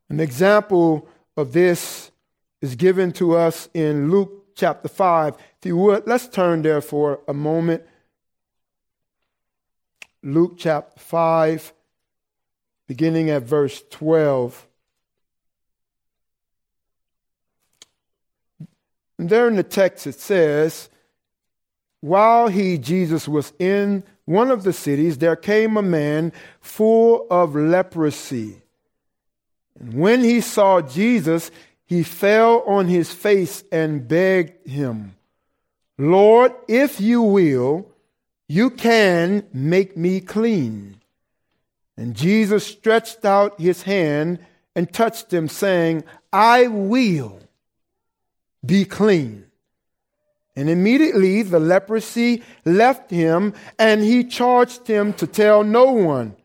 An 0.09 0.19
example 0.19 1.07
of 1.35 1.53
this 1.53 2.11
is 2.61 2.75
given 2.75 3.11
to 3.13 3.35
us 3.35 3.69
in 3.73 4.11
Luke 4.11 4.55
chapter 4.55 4.87
5. 4.87 5.35
If 5.35 5.65
you 5.65 5.77
would, 5.77 6.07
let's 6.07 6.27
turn 6.27 6.61
there 6.61 6.81
for 6.81 7.21
a 7.27 7.33
moment. 7.33 7.83
Luke 10.21 10.55
chapter 10.57 10.99
5, 10.99 11.73
beginning 12.87 13.29
at 13.29 13.43
verse 13.43 13.83
12. 13.89 14.67
And 19.19 19.29
there 19.29 19.47
in 19.47 19.55
the 19.55 19.63
text 19.63 20.07
it 20.07 20.19
says, 20.19 20.89
While 21.99 22.47
he, 22.47 22.77
Jesus, 22.77 23.27
was 23.27 23.53
in 23.59 24.03
one 24.25 24.49
of 24.49 24.63
the 24.63 24.73
cities, 24.73 25.17
there 25.17 25.35
came 25.35 25.75
a 25.75 25.81
man 25.81 26.31
full 26.61 27.27
of 27.29 27.55
leprosy. 27.55 28.62
And 29.83 29.95
when 29.95 30.23
he 30.23 30.39
saw 30.39 30.81
Jesus, 30.81 31.51
he 31.85 32.03
fell 32.03 32.61
on 32.61 32.87
his 32.87 33.11
face 33.11 33.65
and 33.69 34.07
begged 34.07 34.65
him, 34.65 35.15
Lord, 35.97 36.53
if 36.69 37.01
you 37.01 37.21
will, 37.21 37.89
you 38.47 38.69
can 38.69 39.45
make 39.51 39.97
me 39.97 40.21
clean. 40.21 41.01
And 41.97 42.15
Jesus 42.15 42.65
stretched 42.65 43.25
out 43.25 43.59
his 43.59 43.83
hand 43.83 44.39
and 44.73 44.91
touched 44.91 45.33
him, 45.33 45.49
saying, 45.49 46.05
I 46.31 46.67
will 46.67 47.41
be 48.65 48.85
clean. 48.85 49.47
And 50.55 50.69
immediately 50.69 51.41
the 51.41 51.59
leprosy 51.59 52.41
left 52.63 53.11
him, 53.11 53.53
and 53.77 54.01
he 54.01 54.23
charged 54.23 54.87
him 54.87 55.11
to 55.15 55.27
tell 55.27 55.65
no 55.65 55.91
one, 55.91 56.37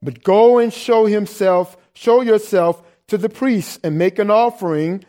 but 0.00 0.22
go 0.22 0.58
and 0.58 0.72
show 0.72 1.06
himself 1.06 1.76
show 1.94 2.20
yourself 2.20 2.82
to 3.08 3.18
the 3.18 3.28
priests 3.28 3.78
and 3.82 3.98
make 3.98 4.18
an 4.18 4.30
offering 4.30 5.04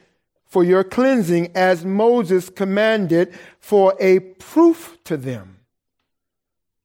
for 0.46 0.64
your 0.64 0.84
cleansing 0.84 1.52
as 1.56 1.86
Moses 1.86 2.50
commanded 2.50 3.34
for 3.60 3.96
a 4.00 4.20
proof 4.20 4.98
to 5.06 5.16
them. 5.16 5.60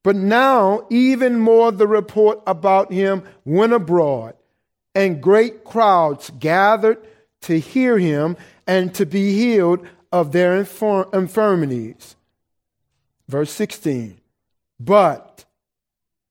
But 0.05 0.15
now, 0.15 0.87
even 0.89 1.41
more, 1.41 1.73
the 1.73 1.89
report 1.89 2.41
about 2.47 2.93
him 2.93 3.25
went 3.45 3.73
abroad, 3.73 4.35
and 4.95 5.21
great 5.21 5.65
crowds 5.65 6.31
gathered 6.39 7.05
to 7.41 7.59
hear 7.59 7.99
him 7.99 8.37
and 8.69 8.95
to 8.95 9.05
be 9.05 9.35
healed 9.35 9.85
of 10.13 10.31
their 10.31 10.57
infirmities. 10.57 12.15
Verse 13.27 13.51
16. 13.51 14.21
But 14.79 15.45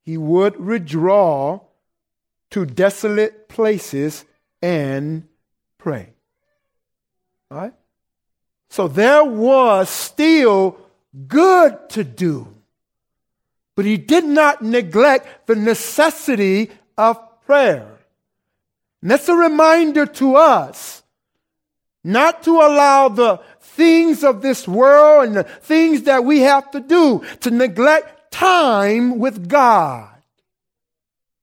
he 0.04 0.18
would 0.18 0.58
withdraw 0.58 1.60
to 2.52 2.66
desolate 2.66 3.50
places 3.50 4.26
and 4.62 5.28
pray. 5.78 6.14
All 7.52 7.58
right? 7.58 7.74
So 8.70 8.88
there 8.88 9.24
was 9.24 9.90
still 9.90 10.78
good 11.28 11.90
to 11.90 12.04
do. 12.04 12.48
But 13.76 13.86
he 13.86 13.98
did 13.98 14.24
not 14.24 14.62
neglect 14.62 15.48
the 15.48 15.56
necessity 15.56 16.72
of 16.98 17.20
prayer. 17.46 18.00
And 19.02 19.12
that's 19.12 19.30
a 19.30 19.36
reminder 19.36 20.06
to 20.06 20.36
us 20.36 21.04
not 22.04 22.44
to 22.44 22.52
allow 22.52 23.10
the 23.10 23.38
things 23.60 24.24
of 24.24 24.42
this 24.42 24.68
world 24.68 25.28
and 25.28 25.36
the 25.36 25.44
things 25.44 26.04
that 26.04 26.24
we 26.24 26.42
have 26.42 26.70
to 26.72 26.80
do 26.80 27.24
to 27.42 27.52
neglect 27.52 28.32
time 28.32 29.20
with 29.20 29.50
God. 29.50 30.15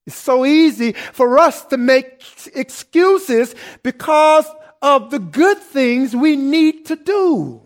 It's 0.06 0.16
so 0.16 0.44
easy 0.44 0.92
for 0.92 1.38
us 1.38 1.64
to 1.66 1.76
make 1.76 2.25
excuses 2.54 3.54
because 3.82 4.47
of 4.80 5.11
the 5.11 5.21
good 5.21 5.59
things 5.59 6.14
we 6.14 6.35
need 6.37 6.87
to 6.87 6.97
do. 6.97 7.62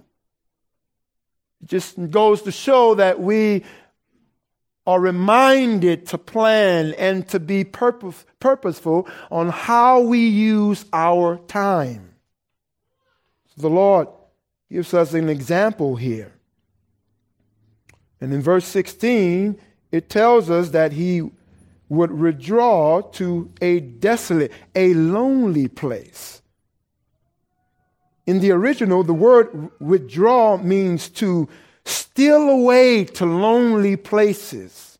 It 1.62 1.68
just 1.68 2.10
goes 2.10 2.42
to 2.42 2.52
show 2.52 2.94
that 2.96 3.20
we 3.20 3.64
are 4.86 5.00
reminded 5.00 6.06
to 6.06 6.18
plan 6.18 6.94
and 6.98 7.26
to 7.28 7.40
be 7.40 7.64
purpose, 7.64 8.24
purposeful 8.38 9.08
on 9.30 9.48
how 9.48 10.00
we 10.00 10.28
use 10.28 10.84
our 10.92 11.38
time. 11.48 12.14
So 13.56 13.62
The 13.62 13.70
Lord 13.70 14.08
gives 14.70 14.94
us 14.94 15.14
an 15.14 15.28
example 15.28 15.96
here. 15.96 16.32
And 18.20 18.32
in 18.32 18.42
verse 18.42 18.66
16, 18.66 19.58
it 19.90 20.08
tells 20.08 20.50
us 20.50 20.70
that 20.70 20.92
he 20.92 21.30
would 21.88 22.12
withdraw 22.12 23.00
to 23.00 23.52
a 23.60 23.80
desolate, 23.80 24.52
a 24.74 24.94
lonely 24.94 25.68
place. 25.68 26.42
In 28.26 28.40
the 28.40 28.50
original, 28.50 29.04
the 29.04 29.14
word 29.14 29.70
withdraw 29.80 30.56
means 30.56 31.08
to 31.10 31.48
steal 31.84 32.48
away 32.48 33.04
to 33.04 33.24
lonely 33.24 33.96
places. 33.96 34.98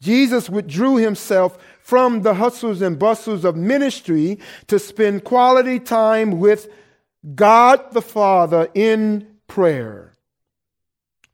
Jesus 0.00 0.50
withdrew 0.50 0.96
himself 0.96 1.56
from 1.80 2.22
the 2.22 2.34
hustles 2.34 2.82
and 2.82 2.98
bustles 2.98 3.44
of 3.44 3.54
ministry 3.54 4.38
to 4.66 4.78
spend 4.78 5.24
quality 5.24 5.78
time 5.78 6.40
with 6.40 6.68
God 7.34 7.92
the 7.92 8.02
Father 8.02 8.68
in 8.74 9.26
prayer. 9.46 10.14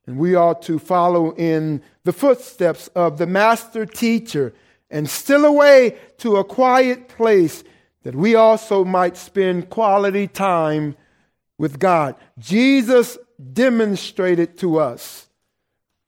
And 0.07 0.19
we 0.19 0.35
are 0.35 0.55
to 0.61 0.79
follow 0.79 1.35
in 1.35 1.83
the 2.07 2.13
footsteps 2.13 2.87
of 2.95 3.19
the 3.19 3.27
master 3.27 3.85
teacher 3.85 4.55
and 4.89 5.11
still 5.11 5.45
away 5.45 5.99
to 6.19 6.37
a 6.37 6.45
quiet 6.45 7.09
place 7.09 7.65
that 8.05 8.15
we 8.15 8.37
also 8.37 8.85
might 8.85 9.17
spend 9.17 9.69
quality 9.69 10.29
time 10.29 10.97
with 11.59 11.81
God. 11.81 12.15
Jesus 12.39 13.19
demonstrated 13.53 14.57
to 14.59 14.79
us 14.79 15.27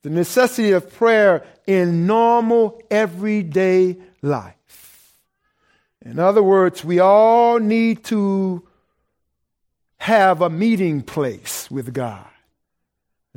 the 0.04 0.10
necessity 0.10 0.70
of 0.70 0.94
prayer 0.94 1.44
in 1.66 2.06
normal, 2.06 2.80
everyday 2.92 3.96
life. 4.22 5.18
In 6.04 6.20
other 6.20 6.44
words, 6.44 6.84
we 6.84 7.00
all 7.00 7.58
need 7.58 8.04
to 8.04 8.62
have 9.96 10.42
a 10.42 10.48
meeting 10.48 11.02
place 11.02 11.68
with 11.68 11.92
God. 11.92 12.27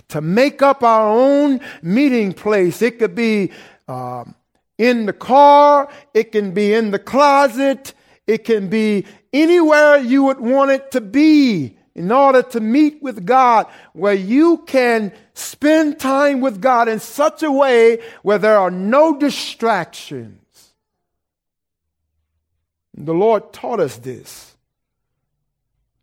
To 0.10 0.22
make 0.22 0.62
up 0.62 0.84
our 0.84 1.10
own 1.10 1.60
meeting 1.82 2.34
place. 2.34 2.82
It 2.82 3.00
could 3.00 3.16
be 3.16 3.52
um, 3.88 4.36
in 4.78 5.06
the 5.06 5.14
car, 5.14 5.90
it 6.14 6.32
can 6.32 6.54
be 6.54 6.74
in 6.74 6.92
the 6.92 7.00
closet, 7.00 7.94
it 8.26 8.46
can 8.46 8.68
be 8.68 9.06
anywhere 9.32 9.98
you 9.98 10.24
would 10.24 10.40
want 10.40 10.72
it 10.72 10.92
to 10.92 11.02
be 11.02 11.78
in 11.94 12.12
order 12.12 12.42
to 12.42 12.60
meet 12.60 13.02
with 13.04 13.26
God, 13.26 13.68
where 13.94 14.14
you 14.14 14.60
can 14.60 15.12
spend 15.34 16.00
time 16.00 16.40
with 16.40 16.62
God 16.62 16.88
in 16.88 17.00
such 17.00 17.44
a 17.44 17.52
way 17.52 18.00
where 18.24 18.38
there 18.38 18.58
are 18.58 18.72
no 18.72 19.18
distractions. 19.18 20.74
The 22.94 23.14
Lord 23.14 23.52
taught 23.52 23.80
us 23.80 23.98
this. 23.98 24.51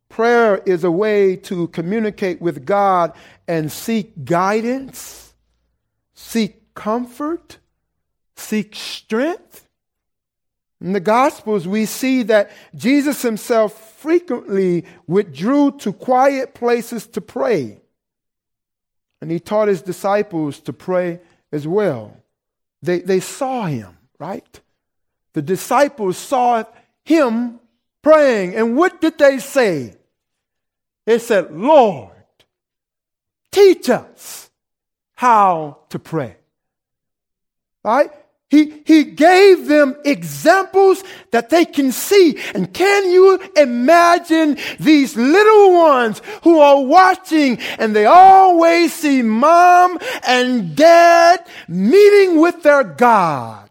Prayer 0.08 0.58
is 0.64 0.84
a 0.84 0.90
way 0.90 1.36
to 1.36 1.68
communicate 1.68 2.40
with 2.40 2.64
God 2.64 3.12
and 3.46 3.70
seek 3.70 4.24
guidance, 4.24 5.34
seek 6.14 6.74
comfort, 6.74 7.58
seek 8.36 8.74
strength. 8.74 9.68
In 10.80 10.92
the 10.92 11.00
Gospels, 11.00 11.66
we 11.66 11.86
see 11.86 12.22
that 12.24 12.50
Jesus 12.74 13.22
himself 13.22 13.96
frequently 13.98 14.86
withdrew 15.06 15.72
to 15.78 15.92
quiet 15.92 16.54
places 16.54 17.06
to 17.08 17.20
pray. 17.20 17.80
And 19.20 19.30
he 19.30 19.40
taught 19.40 19.68
his 19.68 19.82
disciples 19.82 20.60
to 20.60 20.72
pray 20.72 21.20
as 21.50 21.66
well. 21.66 22.16
They, 22.82 23.00
they 23.00 23.20
saw 23.20 23.66
him, 23.66 23.98
right? 24.20 24.60
The 25.32 25.42
disciples 25.42 26.16
saw 26.16 26.64
him 27.04 27.58
praying. 28.02 28.54
And 28.54 28.76
what 28.76 29.00
did 29.00 29.18
they 29.18 29.38
say? 29.38 29.94
They 31.08 31.18
said, 31.18 31.50
Lord, 31.50 32.12
teach 33.50 33.88
us 33.88 34.50
how 35.14 35.78
to 35.88 35.98
pray. 35.98 36.36
Right? 37.82 38.10
He, 38.50 38.82
he 38.84 39.04
gave 39.04 39.68
them 39.68 39.96
examples 40.04 41.02
that 41.30 41.48
they 41.48 41.64
can 41.64 41.92
see. 41.92 42.38
And 42.54 42.74
can 42.74 43.10
you 43.10 43.40
imagine 43.56 44.58
these 44.78 45.16
little 45.16 45.72
ones 45.78 46.20
who 46.42 46.58
are 46.58 46.84
watching 46.84 47.58
and 47.78 47.96
they 47.96 48.04
always 48.04 48.92
see 48.92 49.22
mom 49.22 49.98
and 50.26 50.76
dad 50.76 51.42
meeting 51.68 52.38
with 52.38 52.62
their 52.62 52.84
God? 52.84 53.70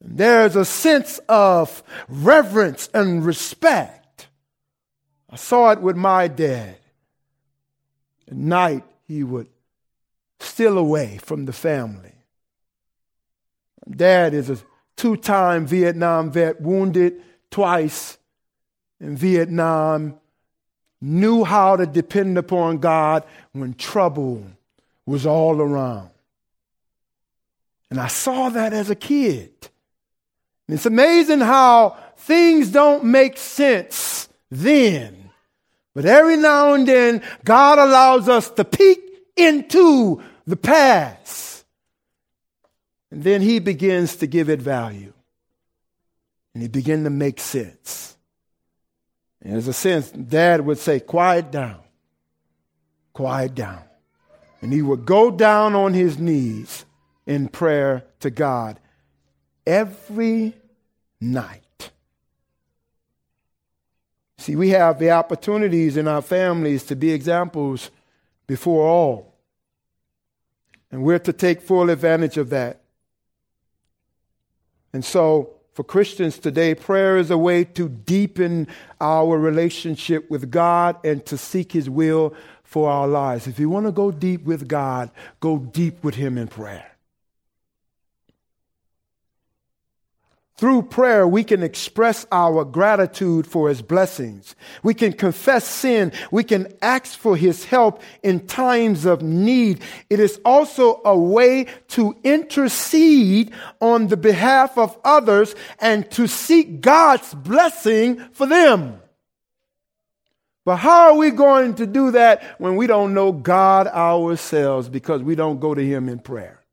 There's 0.00 0.54
a 0.54 0.64
sense 0.64 1.18
of 1.28 1.82
reverence 2.06 2.88
and 2.94 3.26
respect. 3.26 4.05
I 5.30 5.36
saw 5.36 5.70
it 5.70 5.80
with 5.80 5.96
my 5.96 6.28
dad. 6.28 6.76
At 8.28 8.36
night, 8.36 8.84
he 9.06 9.22
would 9.22 9.48
steal 10.38 10.78
away 10.78 11.18
from 11.18 11.46
the 11.46 11.52
family 11.52 12.16
Dad 13.88 14.34
is 14.34 14.50
a 14.50 14.58
two 14.96 15.16
time 15.16 15.66
Vietnam 15.66 16.30
vet, 16.30 16.60
wounded 16.60 17.22
twice 17.50 18.18
in 19.00 19.16
Vietnam, 19.16 20.18
knew 21.00 21.44
how 21.44 21.76
to 21.76 21.86
depend 21.86 22.38
upon 22.38 22.78
God 22.78 23.24
when 23.52 23.74
trouble 23.74 24.42
was 25.04 25.26
all 25.26 25.60
around. 25.60 26.10
And 27.90 28.00
I 28.00 28.08
saw 28.08 28.48
that 28.48 28.72
as 28.72 28.90
a 28.90 28.96
kid. 28.96 29.52
And 30.66 30.74
it's 30.74 30.86
amazing 30.86 31.40
how 31.40 31.96
things 32.16 32.72
don't 32.72 33.04
make 33.04 33.36
sense 33.36 34.28
then. 34.50 35.30
But 35.94 36.04
every 36.04 36.36
now 36.36 36.74
and 36.74 36.86
then, 36.86 37.22
God 37.44 37.78
allows 37.78 38.28
us 38.28 38.50
to 38.50 38.64
peek 38.64 39.00
into 39.36 40.22
the 40.46 40.56
past 40.56 41.46
and 43.10 43.22
then 43.24 43.40
he 43.40 43.60
begins 43.60 44.16
to 44.16 44.26
give 44.26 44.50
it 44.50 44.60
value. 44.60 45.12
And 46.52 46.62
he 46.62 46.68
begin 46.68 47.04
to 47.04 47.10
make 47.10 47.40
sense. 47.40 48.16
And 49.42 49.54
there's 49.54 49.68
a 49.68 49.72
sense, 49.72 50.10
dad 50.10 50.62
would 50.62 50.78
say, 50.78 51.00
quiet 51.00 51.50
down. 51.50 51.80
Quiet 53.12 53.54
down. 53.54 53.82
And 54.60 54.72
he 54.72 54.82
would 54.82 55.04
go 55.06 55.30
down 55.30 55.74
on 55.74 55.94
his 55.94 56.18
knees 56.18 56.84
in 57.26 57.48
prayer 57.48 58.04
to 58.20 58.30
God 58.30 58.80
every 59.66 60.54
night. 61.20 61.62
See, 64.38 64.56
we 64.56 64.70
have 64.70 64.98
the 64.98 65.10
opportunities 65.10 65.96
in 65.96 66.06
our 66.06 66.22
families 66.22 66.84
to 66.84 66.96
be 66.96 67.12
examples 67.12 67.90
before 68.46 68.86
all. 68.86 69.34
And 70.90 71.02
we're 71.02 71.18
to 71.20 71.32
take 71.32 71.60
full 71.60 71.90
advantage 71.90 72.36
of 72.36 72.50
that. 72.50 72.80
And 74.92 75.04
so, 75.04 75.52
for 75.72 75.84
Christians 75.84 76.38
today, 76.38 76.74
prayer 76.74 77.18
is 77.18 77.30
a 77.30 77.36
way 77.36 77.64
to 77.64 77.88
deepen 77.88 78.66
our 78.98 79.36
relationship 79.36 80.30
with 80.30 80.50
God 80.50 80.96
and 81.04 81.24
to 81.26 81.36
seek 81.36 81.72
His 81.72 81.90
will 81.90 82.34
for 82.64 82.90
our 82.90 83.06
lives. 83.06 83.46
If 83.46 83.58
you 83.58 83.68
want 83.68 83.84
to 83.84 83.92
go 83.92 84.10
deep 84.10 84.44
with 84.44 84.68
God, 84.68 85.10
go 85.40 85.58
deep 85.58 86.02
with 86.02 86.14
Him 86.14 86.38
in 86.38 86.48
prayer. 86.48 86.95
Through 90.58 90.84
prayer, 90.84 91.28
we 91.28 91.44
can 91.44 91.62
express 91.62 92.26
our 92.32 92.64
gratitude 92.64 93.46
for 93.46 93.68
his 93.68 93.82
blessings. 93.82 94.56
We 94.82 94.94
can 94.94 95.12
confess 95.12 95.66
sin. 95.66 96.12
We 96.30 96.44
can 96.44 96.72
ask 96.80 97.18
for 97.18 97.36
his 97.36 97.66
help 97.66 98.02
in 98.22 98.46
times 98.46 99.04
of 99.04 99.20
need. 99.20 99.82
It 100.08 100.18
is 100.18 100.40
also 100.46 101.02
a 101.04 101.16
way 101.16 101.66
to 101.88 102.16
intercede 102.24 103.52
on 103.82 104.06
the 104.06 104.16
behalf 104.16 104.78
of 104.78 104.96
others 105.04 105.54
and 105.78 106.10
to 106.12 106.26
seek 106.26 106.80
God's 106.80 107.34
blessing 107.34 108.20
for 108.32 108.46
them. 108.46 109.02
But 110.64 110.76
how 110.76 111.10
are 111.10 111.16
we 111.16 111.32
going 111.32 111.74
to 111.74 111.86
do 111.86 112.12
that 112.12 112.42
when 112.58 112.76
we 112.76 112.86
don't 112.86 113.12
know 113.12 113.30
God 113.30 113.88
ourselves 113.88 114.88
because 114.88 115.22
we 115.22 115.34
don't 115.34 115.60
go 115.60 115.74
to 115.74 115.84
him 115.84 116.08
in 116.08 116.18
prayer? 116.18 116.65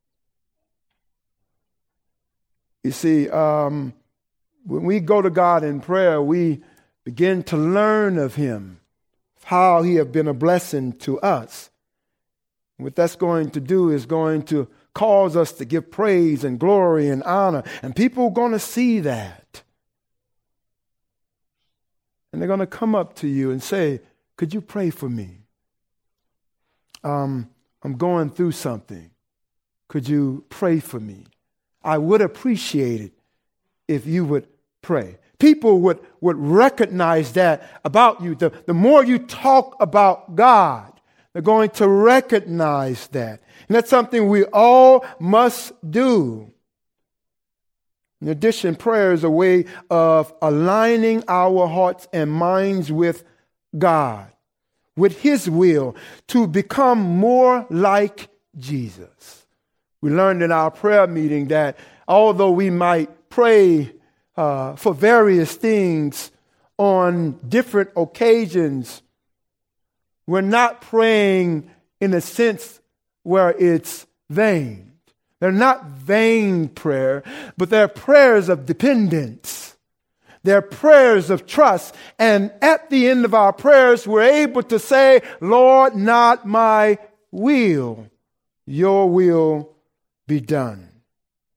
You 2.83 2.91
see, 2.91 3.29
um, 3.29 3.93
when 4.65 4.83
we 4.83 4.99
go 4.99 5.21
to 5.21 5.29
God 5.29 5.63
in 5.63 5.79
prayer, 5.79 6.21
we 6.21 6.61
begin 7.03 7.43
to 7.43 7.57
learn 7.57 8.17
of 8.17 8.35
Him, 8.35 8.79
how 9.45 9.81
He 9.81 9.95
has 9.95 10.07
been 10.07 10.27
a 10.27 10.33
blessing 10.33 10.93
to 10.99 11.19
us. 11.21 11.69
What 12.77 12.95
that's 12.95 13.15
going 13.15 13.51
to 13.51 13.61
do 13.61 13.89
is 13.89 14.05
going 14.05 14.43
to 14.43 14.67
cause 14.93 15.35
us 15.35 15.53
to 15.53 15.65
give 15.65 15.91
praise 15.91 16.43
and 16.43 16.59
glory 16.59 17.07
and 17.07 17.23
honor, 17.23 17.63
and 17.81 17.95
people 17.95 18.25
are 18.25 18.31
going 18.31 18.51
to 18.51 18.59
see 18.59 18.99
that. 18.99 19.63
And 22.31 22.41
they're 22.41 22.47
going 22.47 22.59
to 22.59 22.67
come 22.67 22.95
up 22.95 23.15
to 23.17 23.27
you 23.27 23.51
and 23.51 23.61
say, 23.61 24.01
Could 24.37 24.53
you 24.53 24.61
pray 24.61 24.89
for 24.89 25.07
me? 25.07 25.45
Um, 27.03 27.49
I'm 27.83 27.97
going 27.97 28.29
through 28.29 28.53
something. 28.53 29.11
Could 29.87 30.09
you 30.09 30.45
pray 30.49 30.79
for 30.79 30.99
me? 30.99 31.25
I 31.83 31.97
would 31.97 32.21
appreciate 32.21 33.01
it 33.01 33.11
if 33.87 34.05
you 34.05 34.25
would 34.25 34.47
pray. 34.81 35.17
people 35.43 35.81
would, 35.81 35.99
would 36.21 36.37
recognize 36.37 37.33
that 37.33 37.69
about 37.83 38.21
you. 38.21 38.33
The, 38.33 38.49
the 38.65 38.73
more 38.73 39.03
you 39.03 39.19
talk 39.19 39.75
about 39.81 40.37
God, 40.37 41.01
they're 41.33 41.41
going 41.41 41.71
to 41.71 41.85
recognize 41.85 43.07
that. 43.07 43.41
And 43.67 43.75
that's 43.75 43.89
something 43.89 44.29
we 44.29 44.45
all 44.45 45.05
must 45.19 45.73
do. 45.91 46.49
In 48.21 48.29
addition, 48.29 48.77
prayer 48.77 49.11
is 49.11 49.25
a 49.25 49.29
way 49.29 49.65
of 49.89 50.33
aligning 50.41 51.25
our 51.27 51.67
hearts 51.67 52.07
and 52.13 52.31
minds 52.31 52.89
with 52.89 53.25
God, 53.77 54.31
with 54.95 55.19
His 55.19 55.49
will, 55.49 55.97
to 56.27 56.47
become 56.47 56.99
more 56.99 57.67
like 57.69 58.29
Jesus. 58.57 59.42
We 60.03 60.09
learned 60.09 60.43
in 60.43 60.51
our 60.51 60.69
prayer 60.69 61.07
meeting 61.07 61.47
that 61.47 61.77
although 62.09 62.51
we 62.51 62.69
might 62.69 63.29
pray 63.29 63.89
uh, 64.35 64.75
for 64.75 64.93
various 64.93 65.55
things 65.55 66.29
on 66.77 67.39
different 67.47 67.91
occasions, 67.95 69.01
we're 70.27 70.41
not 70.41 70.81
praying 70.81 71.71
in 72.01 72.13
a 72.13 72.19
sense 72.19 72.81
where 73.21 73.51
it's 73.51 74.05
vain. 74.29 74.91
They're 75.39 75.53
not 75.53 75.85
vain 75.85 76.67
prayer, 76.67 77.23
but 77.55 77.69
they're 77.69 77.87
prayers 77.87 78.49
of 78.49 78.65
dependence. 78.65 79.77
They're 80.43 80.61
prayers 80.61 81.29
of 81.29 81.47
trust. 81.47 81.95
And 82.19 82.51
at 82.61 82.89
the 82.89 83.07
end 83.07 83.23
of 83.23 83.33
our 83.33 83.53
prayers, 83.53 84.05
we're 84.05 84.23
able 84.23 84.63
to 84.63 84.79
say, 84.79 85.21
Lord, 85.39 85.95
not 85.95 86.45
my 86.45 86.97
will, 87.31 88.09
your 88.65 89.09
will 89.09 89.72
be 90.27 90.39
done. 90.39 90.89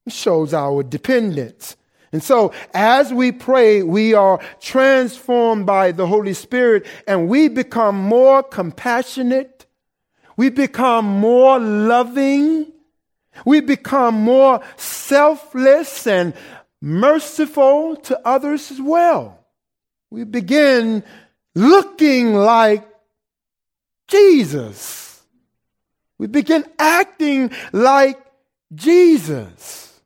It 0.06 0.12
shows 0.12 0.54
our 0.54 0.82
dependence. 0.82 1.76
And 2.12 2.22
so, 2.22 2.52
as 2.72 3.12
we 3.12 3.32
pray, 3.32 3.82
we 3.82 4.14
are 4.14 4.40
transformed 4.60 5.66
by 5.66 5.92
the 5.92 6.06
Holy 6.06 6.34
Spirit 6.34 6.86
and 7.06 7.28
we 7.28 7.48
become 7.48 7.96
more 7.96 8.42
compassionate. 8.42 9.66
We 10.36 10.50
become 10.50 11.04
more 11.04 11.58
loving. 11.58 12.72
We 13.44 13.60
become 13.60 14.14
more 14.14 14.62
selfless 14.76 16.06
and 16.06 16.34
merciful 16.80 17.96
to 17.96 18.20
others 18.26 18.70
as 18.70 18.80
well. 18.80 19.44
We 20.10 20.24
begin 20.24 21.02
looking 21.54 22.34
like 22.34 22.86
Jesus. 24.08 25.20
We 26.18 26.28
begin 26.28 26.64
acting 26.78 27.50
like 27.72 28.18
Jesus. 28.76 30.00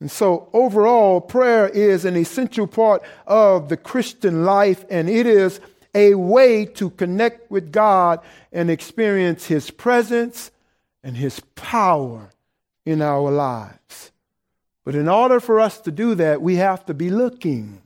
And 0.00 0.10
so, 0.10 0.48
overall, 0.52 1.20
prayer 1.20 1.68
is 1.68 2.04
an 2.04 2.16
essential 2.16 2.66
part 2.66 3.02
of 3.26 3.68
the 3.68 3.76
Christian 3.76 4.44
life, 4.44 4.84
and 4.90 5.08
it 5.08 5.26
is 5.26 5.60
a 5.94 6.14
way 6.14 6.64
to 6.64 6.90
connect 6.90 7.50
with 7.50 7.72
God 7.72 8.20
and 8.52 8.70
experience 8.70 9.46
His 9.46 9.70
presence 9.70 10.50
and 11.02 11.16
His 11.16 11.40
power 11.54 12.30
in 12.86 13.02
our 13.02 13.30
lives. 13.30 14.10
But 14.84 14.94
in 14.94 15.08
order 15.08 15.38
for 15.38 15.60
us 15.60 15.78
to 15.82 15.90
do 15.90 16.14
that, 16.14 16.40
we 16.40 16.56
have 16.56 16.84
to 16.86 16.94
be 16.94 17.10
looking. 17.10 17.82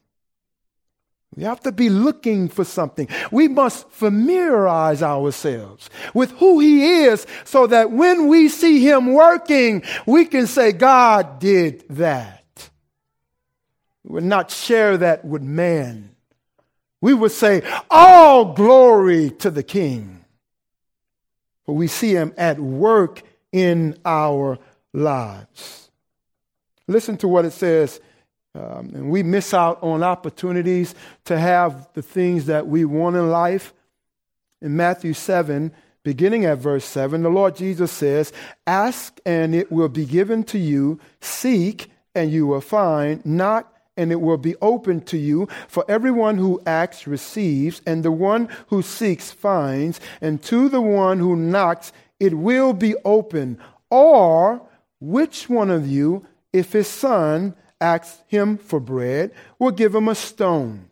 We 1.37 1.43
have 1.45 1.61
to 1.61 1.73
be 1.73 1.89
looking 1.89 2.49
for 2.49 2.65
something. 2.65 3.09
We 3.33 3.49
must 3.49 3.91
familiarize 3.91 5.03
ourselves 5.03 5.91
with 6.15 6.31
who 6.33 6.61
He 6.61 7.03
is 7.05 7.27
so 7.45 7.67
that 7.67 7.91
when 7.91 8.29
we 8.29 8.49
see 8.49 8.81
Him 8.81 9.13
working, 9.13 9.83
we 10.07 10.27
can 10.27 10.47
say, 10.47 10.73
God 10.73 11.41
did 11.41 11.85
that. 11.91 12.71
We 14.05 14.15
would 14.15 14.25
not 14.25 14.51
share 14.51 14.97
that 14.99 15.25
with 15.25 15.43
man. 15.43 16.15
We 17.01 17.15
would 17.15 17.33
say, 17.33 17.63
All 17.91 18.55
glory 18.55 19.31
to 19.31 19.51
the 19.51 19.63
King. 19.63 20.25
But 21.67 21.75
we 21.75 21.87
see 21.87 22.15
him 22.15 22.33
at 22.37 22.59
work 22.61 23.23
in 23.53 23.99
our 24.05 24.59
lives. 24.93 25.91
Listen 26.87 27.17
to 27.19 27.29
what 27.29 27.45
it 27.45 27.53
says. 27.53 28.01
Um, 28.55 28.93
and 28.95 29.11
we 29.11 29.23
miss 29.23 29.53
out 29.53 29.83
on 29.83 30.03
opportunities 30.03 30.95
to 31.25 31.39
have 31.39 31.89
the 31.95 32.03
things 32.03 32.47
that 32.47 32.67
we 32.67 32.85
want 32.85 33.17
in 33.17 33.31
life. 33.31 33.75
In 34.63 34.77
Matthew 34.77 35.13
7, 35.13 35.73
beginning 36.05 36.45
at 36.45 36.59
verse 36.59 36.85
7, 36.85 37.23
the 37.23 37.29
Lord 37.31 37.57
Jesus 37.57 37.91
says, 37.91 38.33
Ask 38.67 39.21
and 39.27 39.55
it 39.55 39.73
will 39.73 39.89
be 39.89 40.07
given 40.07 40.45
to 40.45 40.59
you, 40.59 41.01
seek 41.21 41.91
and 42.15 42.31
you 42.31 42.47
will 42.47 42.61
find, 42.61 43.25
knock 43.27 43.75
and 43.97 44.13
it 44.13 44.21
will 44.21 44.37
be 44.37 44.57
open 44.61 45.01
to 45.03 45.17
you. 45.17 45.49
For 45.69 45.85
everyone 45.89 46.39
who 46.39 46.61
acts 46.67 47.07
receives, 47.07 47.81
and 47.87 48.05
the 48.05 48.13
one 48.13 48.49
who 48.69 48.83
seeks 48.83 49.31
finds, 49.31 50.01
and 50.21 50.43
to 50.45 50.69
the 50.69 50.81
one 50.81 51.19
who 51.19 51.37
knocks 51.37 51.93
it 52.21 52.35
will 52.35 52.73
be 52.73 52.95
open. 53.05 53.59
Or 53.91 54.63
which 55.01 55.49
one 55.49 55.71
of 55.71 55.87
you, 55.87 56.27
if 56.53 56.73
his 56.73 56.89
son 56.89 57.55
asks 57.81 58.23
him 58.27 58.57
for 58.59 58.81
bread, 58.81 59.33
will 59.59 59.71
give 59.71 59.95
him 59.95 60.09
a 60.09 60.15
stone? 60.15 60.91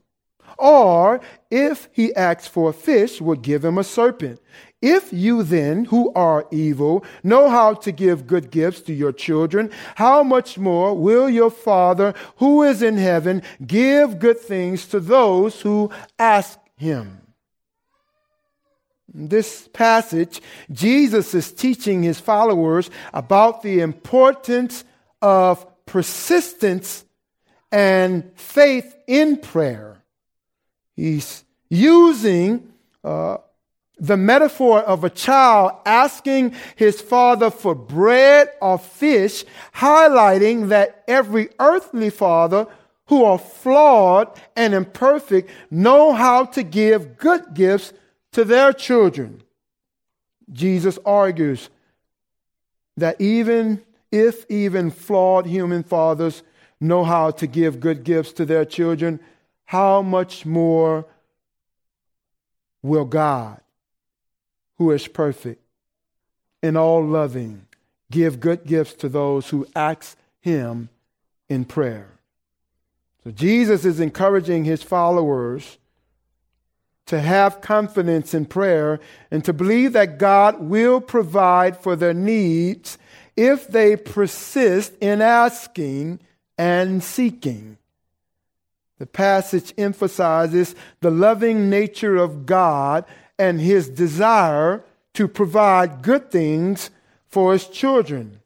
Or 0.59 1.21
if 1.51 1.89
he 1.93 2.15
asks 2.15 2.47
for 2.47 2.71
a 2.71 2.73
fish, 2.73 3.21
will 3.21 3.37
give 3.37 3.65
him 3.65 3.79
a 3.79 3.85
serpent? 3.85 4.41
If 4.81 5.13
you 5.13 5.45
then, 5.45 5.87
who 5.87 6.13
are 6.15 6.47
evil, 6.51 7.05
know 7.23 7.49
how 7.49 7.75
to 7.75 7.93
give 7.93 8.27
good 8.27 8.51
gifts 8.51 8.81
to 8.83 8.93
your 8.93 9.13
children, 9.13 9.71
how 9.95 10.23
much 10.23 10.59
more 10.59 10.95
will 10.95 11.31
your 11.31 11.51
Father 11.51 12.15
who 12.37 12.63
is 12.65 12.83
in 12.83 12.97
heaven 12.97 13.43
give 13.65 14.19
good 14.19 14.41
things 14.41 14.87
to 14.89 14.99
those 14.99 15.61
who 15.61 15.91
ask 16.19 16.59
him? 16.77 17.21
In 19.15 19.29
this 19.29 19.69
passage, 19.73 20.41
Jesus 20.71 21.35
is 21.35 21.53
teaching 21.53 22.03
his 22.03 22.19
followers 22.19 22.91
about 23.13 23.63
the 23.63 23.81
importance 23.81 24.85
of 25.21 25.67
persistence 25.87 27.05
and 27.71 28.31
faith 28.35 28.95
in 29.07 29.39
prayer. 29.39 30.03
He's 30.95 31.45
using 31.71 32.73
uh, 33.03 33.39
the 33.99 34.17
metaphor 34.17 34.81
of 34.81 35.05
a 35.05 35.11
child 35.11 35.73
asking 35.87 36.55
his 36.77 37.01
father 37.01 37.51
for 37.51 37.75
bread 37.75 38.49
or 38.61 38.79
fish, 38.79 39.45
highlighting 39.75 40.69
that 40.69 41.05
every 41.09 41.49
earthly 41.59 42.11
father 42.11 42.67
who 43.07 43.25
are 43.25 43.39
flawed 43.39 44.29
and 44.57 44.75
imperfect 44.75 45.51
know 45.71 46.13
how 46.13 46.45
to 46.45 46.63
give 46.63 47.17
good 47.17 47.55
gifts 47.55 47.93
to 48.33 48.45
their 48.45 48.73
children. 48.73 49.43
Jesus 50.51 50.99
argues 51.05 51.71
that 52.97 53.21
even 53.21 53.83
if 54.13 54.45
even 54.49 54.91
flawed 54.91 55.47
human 55.47 55.83
fathers 55.83 56.43
know 56.81 57.03
how 57.03 57.31
to 57.31 57.47
give 57.47 57.81
good 57.81 58.05
gifts 58.05 58.33
to 58.35 58.45
their 58.45 58.65
children, 58.65 59.19
how 59.65 60.03
much 60.03 60.45
more 60.45 61.07
will 62.83 63.07
God 63.07 63.61
who 64.77 64.91
is 64.91 65.09
perfect 65.09 65.63
and 66.63 66.77
all 66.77 67.05
loving, 67.05 67.67
give 68.11 68.41
good 68.41 68.67
gifts 68.67 68.95
to 68.95 69.09
those 69.09 69.49
who 69.49 69.67
ask 69.75 70.17
him 70.41 70.89
in 71.49 71.65
prayer. 71.65 72.09
So 73.25 73.31
Jesus 73.31 73.85
is 73.85 74.01
encouraging 74.01 74.65
his 74.65 74.83
followers 74.83 75.79
to 77.07 77.21
have 77.21 77.61
confidence 77.61 78.35
in 78.35 78.47
prayer 78.47 79.01
and 79.31 79.45
to 79.45 79.53
believe 79.53 79.93
that 79.93 80.19
God 80.19 80.61
will 80.61 81.01
provide 81.01 81.77
for 81.77 81.95
their 81.95 82.15
needs 82.15 82.99
if 83.37 83.69
they 83.69 83.97
persist 83.97 84.93
in 85.01 85.23
asking 85.23 86.21
and 86.59 87.03
seeking. 87.03 87.79
The 88.99 89.07
passage 89.07 89.75
emphasizes 89.77 90.75
the 91.01 91.11
loving 91.11 91.69
nature 91.69 92.17
of 92.17 92.47
God 92.47 93.05
and 93.39 93.61
his 93.61 93.89
desire 93.89 94.85
to 95.15 95.27
provide 95.27 96.03
good 96.03 96.31
things 96.31 96.91
for 97.29 97.53
his 97.53 97.67
children. 97.67 98.41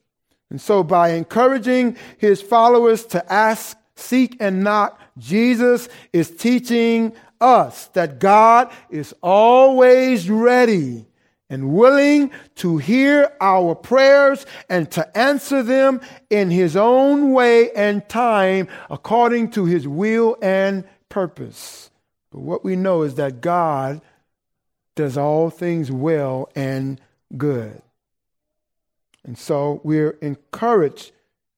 And 0.49 0.61
so, 0.61 0.83
by 0.83 1.11
encouraging 1.11 1.96
his 2.18 2.40
followers 2.40 3.05
to 3.07 3.33
ask, 3.33 3.77
seek, 3.96 4.37
and 4.40 4.62
knock, 4.62 4.99
Jesus 5.18 5.88
is 6.12 6.31
teaching 6.31 7.12
us 7.40 7.88
that 7.88 8.18
God 8.18 8.72
is 8.88 9.14
always 9.22 10.31
ready 10.31 11.07
and 11.48 11.72
willing 11.72 12.30
to 12.56 12.78
hear 12.78 13.32
our 13.40 13.74
prayers 13.74 14.46
and 14.68 14.90
to 14.90 15.16
answer 15.16 15.62
them 15.62 16.00
in 16.28 16.50
his 16.50 16.76
own 16.76 17.32
way 17.32 17.70
and 17.72 18.09
time 18.09 18.68
according 18.90 19.50
to 19.50 19.64
his 19.64 19.87
will 19.87 20.37
and 20.42 20.85
purpose. 21.09 21.90
But 22.30 22.40
what 22.40 22.64
we 22.64 22.76
know 22.76 23.02
is 23.02 23.14
that 23.14 23.40
God 23.40 24.00
does 24.96 25.16
all 25.16 25.50
things 25.50 25.90
well 25.90 26.48
and 26.56 27.00
good. 27.37 27.80
And 29.24 29.38
so 29.38 29.80
we're 29.85 30.18
encouraged 30.22 31.12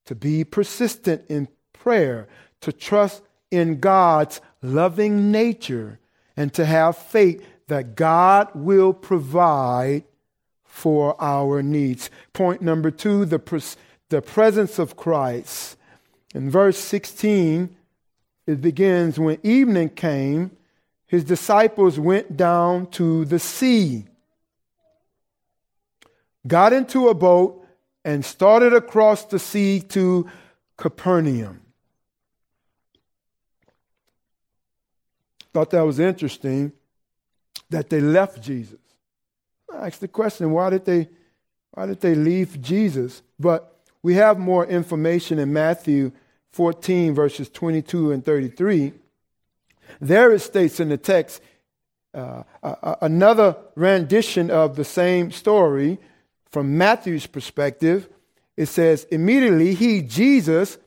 to 0.07 0.15
be 0.15 0.45
persistent 0.45 1.25
in 1.29 1.49
prayer, 1.73 2.29
to 2.63 2.73
trust 2.73 3.23
in 3.51 3.81
God's 3.81 4.41
loving 4.63 5.31
nature 5.31 5.99
and 6.37 6.53
to 6.55 6.65
have 6.65 6.97
faith 6.97 7.47
that 7.69 7.95
God 7.95 8.49
will 8.55 8.93
provide 8.93 10.05
for 10.65 11.21
our 11.23 11.63
needs. 11.63 12.11
Point 12.33 12.61
number 12.61 12.91
two 12.91 13.25
the, 13.25 13.39
pres- 13.39 13.77
the 14.09 14.21
presence 14.21 14.79
of 14.79 14.97
Christ. 14.97 15.77
In 16.35 16.51
verse 16.51 16.79
16, 16.79 17.75
it 18.47 18.61
begins 18.61 19.19
when 19.19 19.39
evening 19.43 19.91
came, 19.91 20.51
his 21.07 21.25
disciples 21.25 21.99
went 21.99 22.37
down 22.37 22.87
to 22.93 23.25
the 23.25 23.39
sea, 23.39 24.05
got 26.47 26.73
into 26.73 27.09
a 27.09 27.15
boat, 27.15 27.67
and 28.05 28.25
started 28.25 28.73
across 28.73 29.25
the 29.25 29.39
sea 29.39 29.81
to 29.81 30.31
Capernaum. 30.77 31.61
Thought 35.53 35.71
that 35.71 35.83
was 35.83 35.99
interesting 35.99 36.73
that 37.71 37.91
they 37.91 38.01
left 38.01 38.43
Jesus. 38.43 38.79
I 39.73 39.87
asked 39.87 40.01
the 40.01 40.09
question, 40.09 40.53
why 40.53 40.71
did 40.71 40.85
they 40.85 41.09
why 41.73 41.87
did 41.87 42.01
they 42.01 42.15
leave 42.15 42.61
Jesus? 42.61 43.23
But 43.39 43.79
we 44.03 44.15
have 44.15 44.39
more 44.39 44.67
information 44.67 45.39
in 45.39 45.53
Matthew 45.53 46.13
14, 46.53 47.15
verses 47.15 47.49
22 47.51 48.11
and 48.11 48.25
33. 48.25 48.95
There 50.01 50.33
it 50.33 50.41
states 50.41 50.81
in 50.81 50.89
the 50.89 50.97
text 50.97 51.41
uh, 52.15 52.43
another 53.01 53.57
rendition 53.75 54.51
of 54.51 54.77
the 54.77 54.85
same 54.85 55.31
story 55.31 55.99
from 56.51 56.77
Matthew's 56.79 57.27
perspective. 57.27 58.09
It 58.57 58.67
says, 58.67 59.05
Immediately 59.11 59.75
he, 59.75 60.03
Jesus, 60.03 60.79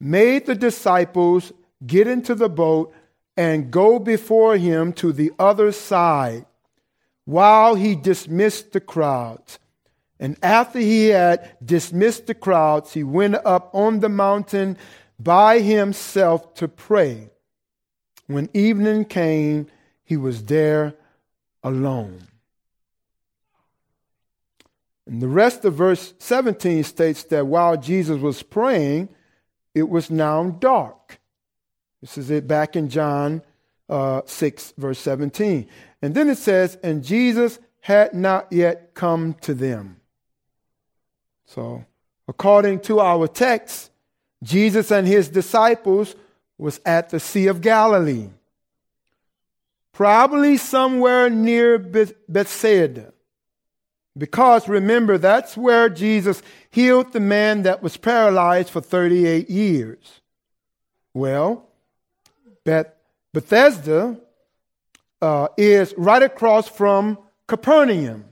made 0.00 0.46
the 0.46 0.54
disciples 0.54 1.52
get 1.86 2.06
into 2.06 2.34
the 2.34 2.48
boat 2.48 2.94
and 3.38 3.70
go 3.70 4.00
before 4.00 4.56
him 4.56 4.92
to 4.92 5.12
the 5.12 5.30
other 5.38 5.70
side 5.70 6.44
while 7.24 7.76
he 7.76 7.94
dismissed 7.94 8.72
the 8.72 8.80
crowds. 8.80 9.60
And 10.18 10.36
after 10.42 10.80
he 10.80 11.06
had 11.06 11.56
dismissed 11.64 12.26
the 12.26 12.34
crowds, 12.34 12.94
he 12.94 13.04
went 13.04 13.36
up 13.46 13.70
on 13.72 14.00
the 14.00 14.08
mountain 14.08 14.76
by 15.20 15.60
himself 15.60 16.54
to 16.54 16.66
pray. 16.66 17.30
When 18.26 18.50
evening 18.52 19.04
came, 19.04 19.68
he 20.02 20.16
was 20.16 20.42
there 20.42 20.96
alone. 21.62 22.26
And 25.06 25.22
the 25.22 25.28
rest 25.28 25.64
of 25.64 25.74
verse 25.74 26.12
17 26.18 26.82
states 26.82 27.22
that 27.24 27.46
while 27.46 27.76
Jesus 27.76 28.20
was 28.20 28.42
praying, 28.42 29.10
it 29.76 29.88
was 29.88 30.10
now 30.10 30.50
dark. 30.50 31.17
This 32.00 32.18
is 32.18 32.30
it 32.30 32.46
back 32.46 32.76
in 32.76 32.88
John 32.88 33.42
uh, 33.88 34.22
6, 34.24 34.74
verse 34.76 34.98
17. 34.98 35.68
And 36.02 36.14
then 36.14 36.28
it 36.28 36.38
says, 36.38 36.78
And 36.82 37.02
Jesus 37.02 37.58
had 37.80 38.14
not 38.14 38.52
yet 38.52 38.94
come 38.94 39.34
to 39.40 39.54
them. 39.54 40.00
So, 41.46 41.84
according 42.28 42.80
to 42.80 43.00
our 43.00 43.26
text, 43.26 43.90
Jesus 44.42 44.90
and 44.90 45.06
his 45.08 45.28
disciples 45.28 46.14
was 46.58 46.80
at 46.84 47.10
the 47.10 47.20
Sea 47.20 47.46
of 47.46 47.60
Galilee, 47.60 48.28
probably 49.92 50.56
somewhere 50.56 51.30
near 51.30 51.78
Bethsaida. 51.78 53.12
Because 54.16 54.68
remember, 54.68 55.16
that's 55.16 55.56
where 55.56 55.88
Jesus 55.88 56.42
healed 56.70 57.12
the 57.12 57.20
man 57.20 57.62
that 57.62 57.82
was 57.82 57.96
paralyzed 57.96 58.70
for 58.70 58.80
38 58.80 59.48
years. 59.48 60.20
Well, 61.14 61.67
Beth- 62.68 62.92
Bethesda 63.32 64.18
uh, 65.22 65.48
is 65.56 65.94
right 65.96 66.22
across 66.22 66.68
from 66.68 67.16
Capernaum. 67.46 68.26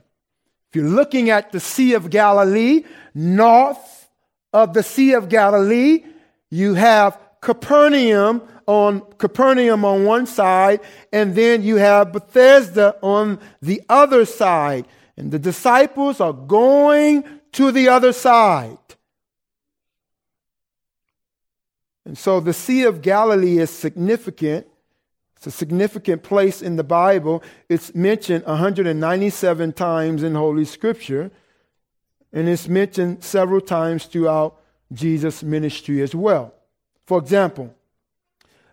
If 0.69 0.75
you're 0.75 0.85
looking 0.85 1.31
at 1.31 1.51
the 1.51 1.59
Sea 1.59 1.95
of 1.95 2.11
Galilee, 2.11 2.83
north 3.15 4.07
of 4.53 4.75
the 4.75 4.83
Sea 4.83 5.13
of 5.13 5.27
Galilee, 5.27 6.05
you 6.51 6.75
have 6.75 7.17
Capernaum 7.41 8.43
on 8.67 9.01
Capernaum 9.17 9.83
on 9.83 10.05
one 10.05 10.27
side, 10.27 10.81
and 11.11 11.33
then 11.33 11.63
you 11.63 11.77
have 11.77 12.13
Bethesda 12.13 12.95
on 13.01 13.39
the 13.63 13.81
other 13.89 14.23
side. 14.23 14.85
And 15.17 15.31
the 15.31 15.39
disciples 15.39 16.21
are 16.21 16.33
going 16.33 17.23
to 17.53 17.71
the 17.71 17.89
other 17.89 18.13
side. 18.13 18.77
And 22.07 22.17
so 22.17 22.39
the 22.39 22.53
Sea 22.53 22.83
of 22.83 23.01
Galilee 23.01 23.57
is 23.57 23.69
significant. 23.69 24.65
It's 25.35 25.47
a 25.47 25.51
significant 25.51 26.23
place 26.23 26.61
in 26.61 26.77
the 26.77 26.83
Bible. 26.83 27.43
It's 27.67 27.93
mentioned 27.93 28.45
197 28.45 29.73
times 29.73 30.23
in 30.23 30.33
Holy 30.33 30.63
Scripture, 30.63 31.29
and 32.31 32.47
it's 32.47 32.69
mentioned 32.69 33.25
several 33.25 33.59
times 33.59 34.05
throughout 34.05 34.57
Jesus' 34.93 35.43
ministry 35.43 36.01
as 36.01 36.15
well. 36.15 36.53
For 37.05 37.19
example, 37.19 37.75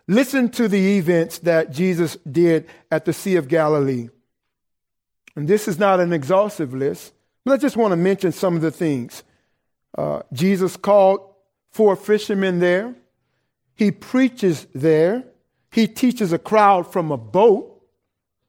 listen 0.07 0.47
to 0.51 0.69
the 0.69 0.97
events 0.97 1.39
that 1.39 1.71
Jesus 1.71 2.15
did 2.19 2.65
at 2.89 3.03
the 3.03 3.11
Sea 3.11 3.35
of 3.35 3.49
Galilee. 3.49 4.07
And 5.35 5.45
this 5.45 5.67
is 5.67 5.77
not 5.77 5.99
an 5.99 6.13
exhaustive 6.13 6.73
list, 6.73 7.13
but 7.43 7.55
I 7.55 7.57
just 7.57 7.75
want 7.75 7.91
to 7.91 7.97
mention 7.97 8.31
some 8.31 8.55
of 8.55 8.61
the 8.61 8.71
things. 8.71 9.23
Uh, 9.97 10.21
Jesus 10.31 10.77
called 10.77 11.33
four 11.73 11.97
fishermen 11.97 12.59
there. 12.59 12.95
He 13.75 13.91
preaches 13.91 14.67
there. 14.73 15.25
He 15.71 15.87
teaches 15.87 16.31
a 16.31 16.39
crowd 16.39 16.91
from 16.91 17.11
a 17.11 17.17
boat 17.17 17.71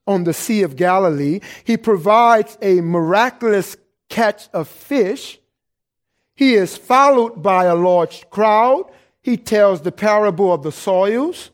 on 0.06 0.24
the 0.24 0.32
Sea 0.32 0.62
of 0.62 0.76
Galilee. 0.76 1.40
He 1.64 1.76
provides 1.76 2.56
a 2.62 2.80
miraculous 2.80 3.76
catch 4.08 4.48
of 4.52 4.68
fish. 4.68 5.40
He 6.34 6.54
is 6.54 6.76
followed 6.76 7.42
by 7.42 7.64
a 7.64 7.74
large 7.74 8.30
crowd. 8.30 8.84
He 9.20 9.36
tells 9.36 9.80
the 9.80 9.90
parable 9.90 10.52
of 10.52 10.62
the 10.62 10.70
soils. 10.70 11.50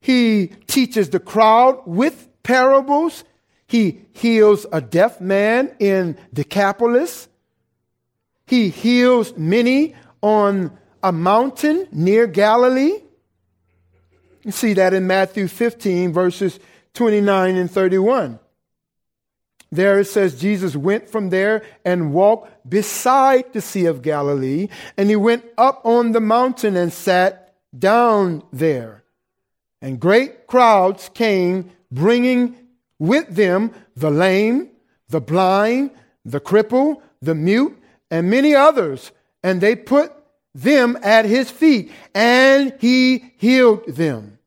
He 0.00 0.48
teaches 0.66 1.10
the 1.10 1.20
crowd 1.20 1.82
with 1.86 2.28
parables. 2.42 3.22
He 3.66 4.00
heals 4.12 4.66
a 4.72 4.80
deaf 4.80 5.20
man 5.20 5.72
in 5.78 6.18
Decapolis. 6.32 7.28
He 8.46 8.70
heals 8.70 9.36
many 9.36 9.94
on 10.22 10.76
a 11.02 11.12
mountain 11.12 11.88
near 11.92 12.26
Galilee. 12.26 12.98
You 14.44 14.52
see 14.52 14.74
that 14.74 14.94
in 14.94 15.06
Matthew 15.06 15.48
15, 15.48 16.12
verses 16.12 16.58
29 16.94 17.56
and 17.56 17.70
31. 17.70 18.38
There 19.72 20.00
it 20.00 20.06
says 20.06 20.40
Jesus 20.40 20.74
went 20.74 21.08
from 21.08 21.30
there 21.30 21.62
and 21.84 22.12
walked 22.12 22.68
beside 22.68 23.52
the 23.52 23.60
Sea 23.60 23.86
of 23.86 24.02
Galilee, 24.02 24.68
and 24.96 25.08
he 25.08 25.16
went 25.16 25.44
up 25.56 25.80
on 25.84 26.12
the 26.12 26.20
mountain 26.20 26.76
and 26.76 26.92
sat 26.92 27.54
down 27.76 28.42
there. 28.52 29.04
And 29.80 30.00
great 30.00 30.46
crowds 30.46 31.08
came, 31.14 31.70
bringing 31.90 32.56
with 32.98 33.34
them 33.34 33.72
the 33.96 34.10
lame, 34.10 34.70
the 35.08 35.20
blind, 35.20 35.90
the 36.24 36.40
cripple, 36.40 37.00
the 37.22 37.34
mute, 37.34 37.78
and 38.10 38.28
many 38.28 38.54
others. 38.54 39.12
And 39.42 39.60
they 39.60 39.76
put 39.76 40.12
them 40.54 40.98
at 41.02 41.24
his 41.24 41.50
feet, 41.50 41.92
and 42.14 42.74
he 42.80 43.32
healed 43.36 43.86
them. 43.86 44.38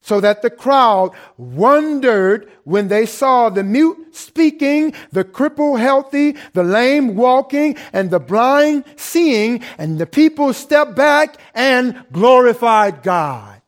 So 0.00 0.20
that 0.20 0.40
the 0.40 0.50
crowd 0.50 1.10
wondered 1.36 2.50
when 2.64 2.88
they 2.88 3.04
saw 3.04 3.50
the 3.50 3.62
mute 3.62 4.16
speaking, 4.16 4.94
the 5.12 5.24
cripple 5.24 5.78
healthy, 5.78 6.36
the 6.54 6.62
lame 6.64 7.14
walking, 7.14 7.76
and 7.92 8.10
the 8.10 8.20
blind 8.20 8.84
seeing, 8.96 9.62
and 9.76 9.98
the 9.98 10.06
people 10.06 10.54
stepped 10.54 10.94
back 10.94 11.36
and 11.54 12.04
glorified 12.10 13.02
God. 13.02 13.60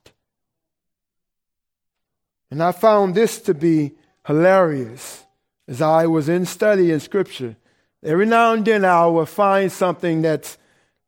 And 2.51 2.63
I 2.63 2.73
found 2.73 3.15
this 3.15 3.41
to 3.43 3.53
be 3.53 3.93
hilarious 4.27 5.25
as 5.69 5.83
I 5.83 6.07
was 6.07 6.29
in 6.29 6.47
study 6.47 6.91
in 6.91 7.01
Scripture. 7.01 7.57
Every 8.03 8.27
now 8.27 8.55
and 8.55 8.65
then 8.65 8.85
I 8.85 9.07
will 9.07 9.27
find 9.27 9.71
something 9.71 10.23
that's 10.23 10.57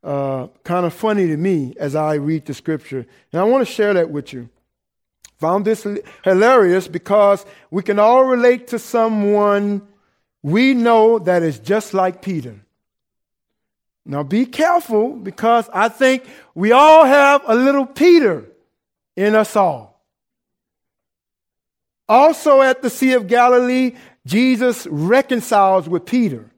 uh, 0.02 0.48
kind 0.64 0.86
of 0.86 0.92
funny 0.92 1.28
to 1.28 1.36
me 1.36 1.74
as 1.78 1.94
I 1.94 2.14
read 2.14 2.46
the 2.46 2.54
Scripture. 2.54 3.06
And 3.32 3.40
I 3.40 3.44
want 3.44 3.66
to 3.66 3.72
share 3.72 3.94
that 3.94 4.10
with 4.10 4.32
you. 4.32 4.48
Found 5.38 5.64
this 5.64 5.86
hilarious 6.24 6.88
because 6.88 7.44
we 7.70 7.82
can 7.82 7.98
all 7.98 8.24
relate 8.24 8.68
to 8.68 8.78
someone 8.78 9.82
we 10.42 10.74
know 10.74 11.18
that 11.20 11.42
is 11.42 11.58
just 11.58 11.94
like 11.94 12.22
Peter. 12.22 12.60
Now 14.04 14.22
be 14.24 14.46
careful 14.46 15.14
because 15.14 15.68
I 15.72 15.88
think 15.88 16.24
we 16.54 16.72
all 16.72 17.04
have 17.04 17.42
a 17.46 17.54
little 17.54 17.86
Peter 17.86 18.44
in 19.16 19.34
us 19.34 19.54
all. 19.54 20.00
Also 22.08 22.60
at 22.60 22.82
the 22.82 22.90
Sea 22.90 23.12
of 23.12 23.28
Galilee, 23.28 23.92
Jesus 24.26 24.86
reconciles 24.88 25.88
with 25.88 26.04
Peter. 26.04 26.51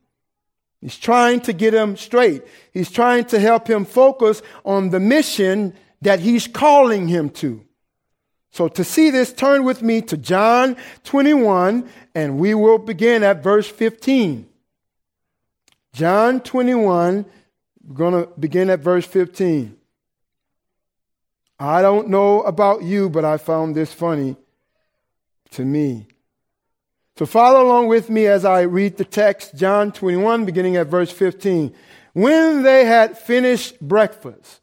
He's 0.84 0.98
trying 0.98 1.40
to 1.40 1.54
get 1.54 1.72
him 1.72 1.96
straight. 1.96 2.42
He's 2.70 2.90
trying 2.90 3.24
to 3.26 3.40
help 3.40 3.70
him 3.70 3.86
focus 3.86 4.42
on 4.66 4.90
the 4.90 5.00
mission 5.00 5.72
that 6.02 6.20
he's 6.20 6.46
calling 6.46 7.08
him 7.08 7.30
to. 7.40 7.64
So 8.50 8.68
to 8.68 8.84
see 8.84 9.08
this, 9.08 9.32
turn 9.32 9.64
with 9.64 9.80
me 9.80 10.02
to 10.02 10.18
John 10.18 10.76
21, 11.04 11.88
and 12.14 12.38
we 12.38 12.52
will 12.52 12.76
begin 12.76 13.22
at 13.22 13.42
verse 13.42 13.66
15. 13.66 14.46
John 15.94 16.40
21, 16.40 17.24
we're 17.82 17.94
going 17.96 18.22
to 18.22 18.30
begin 18.38 18.68
at 18.68 18.80
verse 18.80 19.06
15. 19.06 19.78
I 21.58 21.80
don't 21.80 22.08
know 22.08 22.42
about 22.42 22.82
you, 22.82 23.08
but 23.08 23.24
I 23.24 23.38
found 23.38 23.74
this 23.74 23.94
funny 23.94 24.36
to 25.52 25.64
me. 25.64 26.08
So 27.16 27.26
follow 27.26 27.64
along 27.64 27.88
with 27.88 28.10
me 28.10 28.26
as 28.26 28.44
I 28.44 28.62
read 28.62 28.96
the 28.96 29.04
text, 29.04 29.54
John 29.54 29.92
21, 29.92 30.44
beginning 30.44 30.76
at 30.76 30.88
verse 30.88 31.12
15. 31.12 31.72
When 32.12 32.62
they 32.62 32.84
had 32.84 33.16
finished 33.16 33.80
breakfast, 33.80 34.60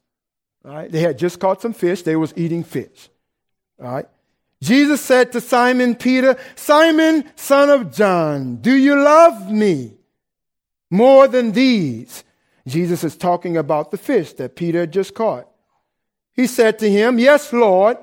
right, 0.63 0.91
they 0.91 0.99
had 0.99 1.17
just 1.17 1.39
caught 1.39 1.61
some 1.61 1.73
fish, 1.73 2.01
they 2.01 2.15
was 2.15 2.33
eating 2.35 2.63
fish. 2.63 3.09
Right? 3.77 4.05
Jesus 4.61 5.01
said 5.01 5.31
to 5.31 5.41
Simon 5.41 5.95
Peter, 5.95 6.37
Simon, 6.55 7.23
son 7.35 7.69
of 7.69 7.93
John, 7.93 8.57
do 8.57 8.75
you 8.75 9.01
love 9.01 9.51
me 9.51 9.93
more 10.89 11.27
than 11.27 11.53
these? 11.53 12.23
Jesus 12.67 13.03
is 13.03 13.15
talking 13.15 13.57
about 13.57 13.91
the 13.91 13.97
fish 13.97 14.33
that 14.33 14.55
Peter 14.55 14.81
had 14.81 14.93
just 14.93 15.15
caught. 15.15 15.47
He 16.33 16.47
said 16.47 16.79
to 16.79 16.89
him, 16.89 17.17
Yes, 17.17 17.51
Lord, 17.51 17.97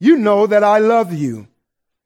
you 0.00 0.16
know 0.16 0.46
that 0.46 0.64
I 0.64 0.78
love 0.78 1.12
you. 1.12 1.48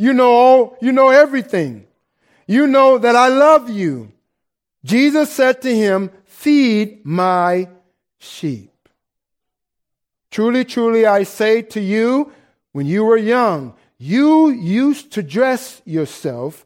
you 0.00 0.14
know 0.14 0.32
all, 0.32 0.78
you 0.80 0.92
know 0.92 1.10
everything. 1.10 1.86
You 2.46 2.66
know 2.66 2.96
that 2.96 3.14
I 3.14 3.28
love 3.28 3.68
you. 3.68 4.10
Jesus 4.82 5.30
said 5.30 5.60
to 5.60 5.76
him, 5.76 6.10
Feed 6.24 7.04
my 7.04 7.68
sheep. 8.18 8.72
Truly, 10.30 10.64
truly, 10.64 11.04
I 11.04 11.24
say 11.24 11.60
to 11.76 11.80
you, 11.82 12.32
when 12.72 12.86
you 12.86 13.04
were 13.04 13.18
young, 13.18 13.74
you 13.98 14.48
used 14.48 15.12
to 15.12 15.22
dress 15.22 15.82
yourself 15.84 16.64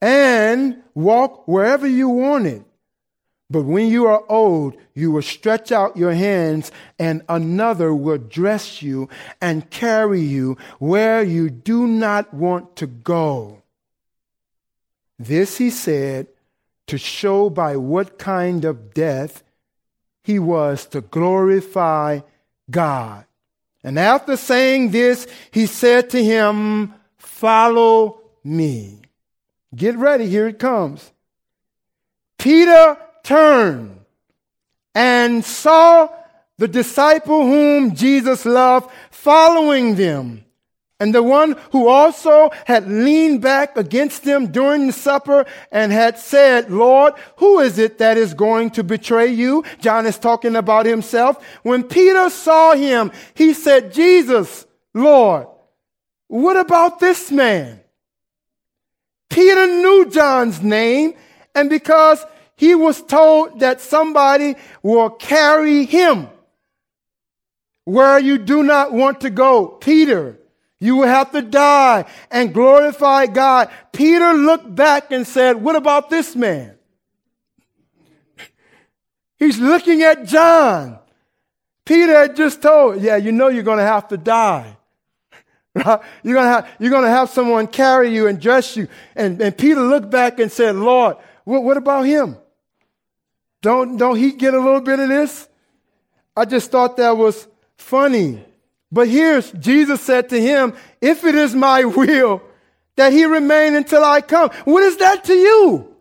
and 0.00 0.80
walk 0.94 1.48
wherever 1.48 1.88
you 1.88 2.08
wanted. 2.08 2.64
But 3.52 3.64
when 3.64 3.88
you 3.88 4.06
are 4.06 4.24
old, 4.30 4.78
you 4.94 5.10
will 5.10 5.20
stretch 5.20 5.70
out 5.70 5.98
your 5.98 6.14
hands, 6.14 6.72
and 6.98 7.20
another 7.28 7.94
will 7.94 8.16
dress 8.16 8.80
you 8.80 9.10
and 9.42 9.68
carry 9.68 10.22
you 10.22 10.56
where 10.78 11.22
you 11.22 11.50
do 11.50 11.86
not 11.86 12.32
want 12.32 12.76
to 12.76 12.86
go. 12.86 13.62
This 15.18 15.58
he 15.58 15.68
said 15.68 16.28
to 16.86 16.96
show 16.96 17.50
by 17.50 17.76
what 17.76 18.18
kind 18.18 18.64
of 18.64 18.94
death 18.94 19.44
he 20.24 20.38
was 20.38 20.86
to 20.86 21.02
glorify 21.02 22.20
God. 22.70 23.26
And 23.84 23.98
after 23.98 24.38
saying 24.38 24.92
this, 24.92 25.26
he 25.50 25.66
said 25.66 26.08
to 26.10 26.24
him, 26.24 26.94
Follow 27.18 28.22
me. 28.42 29.02
Get 29.74 29.96
ready, 29.96 30.26
here 30.26 30.48
it 30.48 30.58
comes. 30.58 31.10
Peter 32.38 32.96
turned 33.22 34.00
and 34.94 35.44
saw 35.44 36.08
the 36.58 36.68
disciple 36.68 37.44
whom 37.46 37.94
Jesus 37.94 38.44
loved 38.44 38.90
following 39.10 39.94
them. 39.96 40.44
And 41.00 41.12
the 41.12 41.22
one 41.22 41.56
who 41.72 41.88
also 41.88 42.50
had 42.64 42.88
leaned 42.88 43.42
back 43.42 43.76
against 43.76 44.22
them 44.22 44.52
during 44.52 44.86
the 44.86 44.92
supper 44.92 45.44
and 45.72 45.90
had 45.90 46.16
said, 46.16 46.70
Lord, 46.70 47.14
who 47.38 47.58
is 47.58 47.76
it 47.80 47.98
that 47.98 48.16
is 48.16 48.34
going 48.34 48.70
to 48.70 48.84
betray 48.84 49.26
you? 49.26 49.64
John 49.80 50.06
is 50.06 50.16
talking 50.16 50.54
about 50.54 50.86
himself. 50.86 51.44
When 51.64 51.82
Peter 51.82 52.30
saw 52.30 52.74
him, 52.74 53.10
he 53.34 53.52
said, 53.52 53.92
Jesus, 53.92 54.64
Lord, 54.94 55.48
what 56.28 56.56
about 56.56 57.00
this 57.00 57.32
man? 57.32 57.80
Peter 59.28 59.66
knew 59.66 60.08
John's 60.08 60.62
name, 60.62 61.14
and 61.52 61.68
because 61.68 62.24
he 62.62 62.76
was 62.76 63.02
told 63.02 63.58
that 63.58 63.80
somebody 63.80 64.54
will 64.84 65.10
carry 65.10 65.84
him 65.84 66.28
where 67.82 68.20
you 68.20 68.38
do 68.38 68.62
not 68.62 68.92
want 68.92 69.22
to 69.22 69.30
go. 69.30 69.66
Peter, 69.66 70.38
you 70.78 70.94
will 70.94 71.08
have 71.08 71.32
to 71.32 71.42
die 71.42 72.04
and 72.30 72.54
glorify 72.54 73.26
God. 73.26 73.68
Peter 73.90 74.34
looked 74.34 74.72
back 74.72 75.10
and 75.10 75.26
said, 75.26 75.60
What 75.60 75.74
about 75.74 76.08
this 76.08 76.36
man? 76.36 76.76
He's 79.40 79.58
looking 79.58 80.02
at 80.02 80.26
John. 80.26 81.00
Peter 81.84 82.16
had 82.16 82.36
just 82.36 82.62
told, 82.62 83.02
Yeah, 83.02 83.16
you 83.16 83.32
know 83.32 83.48
you're 83.48 83.64
going 83.64 83.78
to 83.78 83.84
have 83.84 84.06
to 84.06 84.16
die. 84.16 84.76
You're 85.74 86.34
going 86.34 86.46
to 86.46 86.52
have, 86.52 86.68
you're 86.78 86.90
going 86.90 87.04
to 87.04 87.10
have 87.10 87.30
someone 87.30 87.66
carry 87.66 88.14
you 88.14 88.28
and 88.28 88.38
dress 88.38 88.76
you. 88.76 88.86
And, 89.16 89.40
and 89.40 89.56
Peter 89.56 89.80
looked 89.80 90.10
back 90.10 90.38
and 90.38 90.52
said, 90.52 90.76
Lord, 90.76 91.16
what, 91.44 91.64
what 91.64 91.78
about 91.78 92.02
him? 92.02 92.36
Don't, 93.62 93.96
don't 93.96 94.16
he 94.16 94.32
get 94.32 94.54
a 94.54 94.60
little 94.60 94.80
bit 94.80 94.98
of 94.98 95.08
this? 95.08 95.48
I 96.36 96.44
just 96.44 96.70
thought 96.70 96.96
that 96.96 97.16
was 97.16 97.46
funny. 97.76 98.44
But 98.90 99.08
here's 99.08 99.50
Jesus 99.52 100.00
said 100.02 100.28
to 100.30 100.40
him, 100.40 100.74
If 101.00 101.24
it 101.24 101.34
is 101.34 101.54
my 101.54 101.84
will 101.84 102.42
that 102.96 103.12
he 103.12 103.24
remain 103.24 103.74
until 103.74 104.04
I 104.04 104.20
come, 104.20 104.50
what 104.64 104.82
is 104.82 104.98
that 104.98 105.24
to 105.24 105.32
you? 105.32 105.96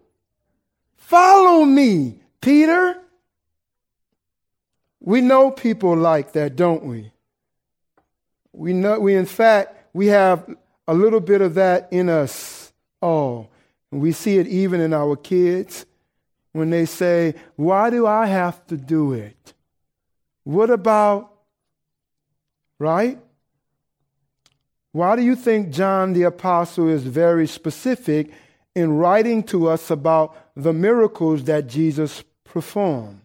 Follow 0.95 1.63
me, 1.63 2.19
Peter. 2.41 2.97
We 4.99 5.21
know 5.21 5.51
people 5.51 5.95
like 5.95 6.33
that, 6.33 6.55
don't 6.55 6.83
we? 6.83 7.11
We 8.53 8.73
know, 8.73 8.99
we 8.99 9.15
in 9.15 9.25
fact, 9.25 9.93
we 9.93 10.07
have 10.07 10.55
a 10.87 10.93
little 10.93 11.19
bit 11.19 11.41
of 11.41 11.55
that 11.55 11.89
in 11.91 12.09
us 12.09 12.73
all. 13.01 13.51
And 13.91 14.01
we 14.01 14.11
see 14.11 14.37
it 14.37 14.47
even 14.47 14.81
in 14.81 14.93
our 14.93 15.15
kids 15.15 15.85
when 16.53 16.69
they 16.69 16.85
say, 16.85 17.35
Why 17.55 17.89
do 17.89 18.05
I 18.05 18.25
have 18.25 18.65
to 18.67 18.77
do 18.77 19.13
it? 19.13 19.53
What 20.43 20.69
about, 20.69 21.31
right? 22.79 23.19
Why 24.91 25.15
do 25.15 25.21
you 25.21 25.35
think 25.35 25.69
John 25.69 26.13
the 26.13 26.23
Apostle 26.23 26.89
is 26.89 27.03
very 27.03 27.47
specific 27.47 28.31
in 28.75 28.97
writing 28.97 29.43
to 29.43 29.69
us 29.69 29.89
about 29.89 30.35
the 30.55 30.73
miracles 30.73 31.45
that 31.45 31.67
Jesus 31.67 32.23
performed? 32.43 33.21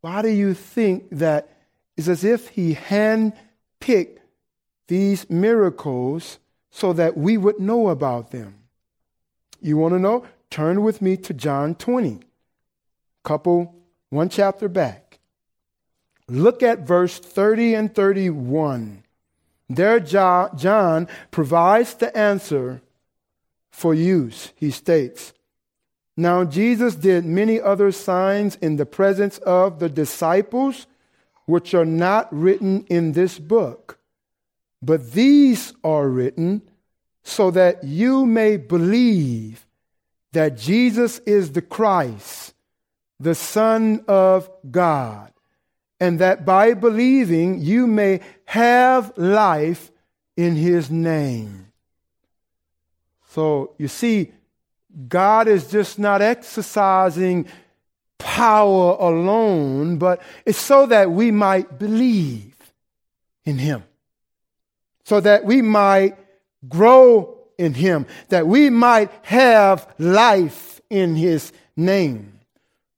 Why 0.00 0.22
do 0.22 0.28
you 0.28 0.54
think 0.54 1.08
that 1.12 1.48
it's 1.96 2.08
as 2.08 2.24
if 2.24 2.48
he 2.48 2.74
handpicked 2.74 4.18
these 4.88 5.28
miracles 5.30 6.38
so 6.70 6.92
that 6.92 7.16
we 7.16 7.36
would 7.36 7.60
know 7.60 7.88
about 7.88 8.30
them? 8.30 8.54
You 9.60 9.76
want 9.76 9.94
to 9.94 9.98
know? 9.98 10.26
Turn 10.54 10.84
with 10.84 11.02
me 11.02 11.16
to 11.16 11.34
John 11.34 11.74
20, 11.74 12.20
couple, 13.24 13.74
one 14.10 14.28
chapter 14.28 14.68
back. 14.68 15.18
Look 16.28 16.62
at 16.62 16.86
verse 16.86 17.18
30 17.18 17.74
and 17.74 17.92
31. 17.92 19.02
There, 19.68 19.98
John 19.98 21.08
provides 21.32 21.94
the 21.94 22.16
answer 22.16 22.82
for 23.72 23.94
use. 23.94 24.52
He 24.54 24.70
states, 24.70 25.32
Now 26.16 26.44
Jesus 26.44 26.94
did 26.94 27.24
many 27.24 27.60
other 27.60 27.90
signs 27.90 28.54
in 28.54 28.76
the 28.76 28.86
presence 28.86 29.38
of 29.38 29.80
the 29.80 29.88
disciples, 29.88 30.86
which 31.46 31.74
are 31.74 31.84
not 31.84 32.32
written 32.32 32.84
in 32.88 33.10
this 33.10 33.40
book. 33.40 33.98
But 34.80 35.14
these 35.14 35.72
are 35.82 36.08
written 36.08 36.62
so 37.24 37.50
that 37.50 37.82
you 37.82 38.24
may 38.24 38.56
believe 38.56 39.63
that 40.34 40.56
Jesus 40.56 41.18
is 41.20 41.52
the 41.52 41.62
Christ, 41.62 42.54
the 43.18 43.34
Son 43.34 44.04
of 44.06 44.50
God, 44.70 45.32
and 45.98 46.18
that 46.18 46.44
by 46.44 46.74
believing 46.74 47.60
you 47.60 47.86
may 47.86 48.20
have 48.44 49.12
life 49.16 49.90
in 50.36 50.54
his 50.56 50.90
name. 50.90 51.72
So 53.30 53.74
you 53.78 53.88
see, 53.88 54.32
God 55.08 55.48
is 55.48 55.70
just 55.70 55.98
not 55.98 56.22
exercising 56.22 57.48
power 58.18 58.96
alone, 59.00 59.98
but 59.98 60.22
it's 60.46 60.60
so 60.60 60.86
that 60.86 61.10
we 61.10 61.30
might 61.30 61.78
believe 61.78 62.54
in 63.44 63.58
him. 63.58 63.82
so 65.04 65.20
that 65.20 65.44
we 65.44 65.62
might 65.62 66.16
grow 66.68 67.33
in 67.58 67.74
him, 67.74 68.06
that 68.28 68.46
we 68.46 68.70
might 68.70 69.10
have 69.22 69.92
life 69.98 70.80
in 70.90 71.16
his 71.16 71.52
name. 71.76 72.40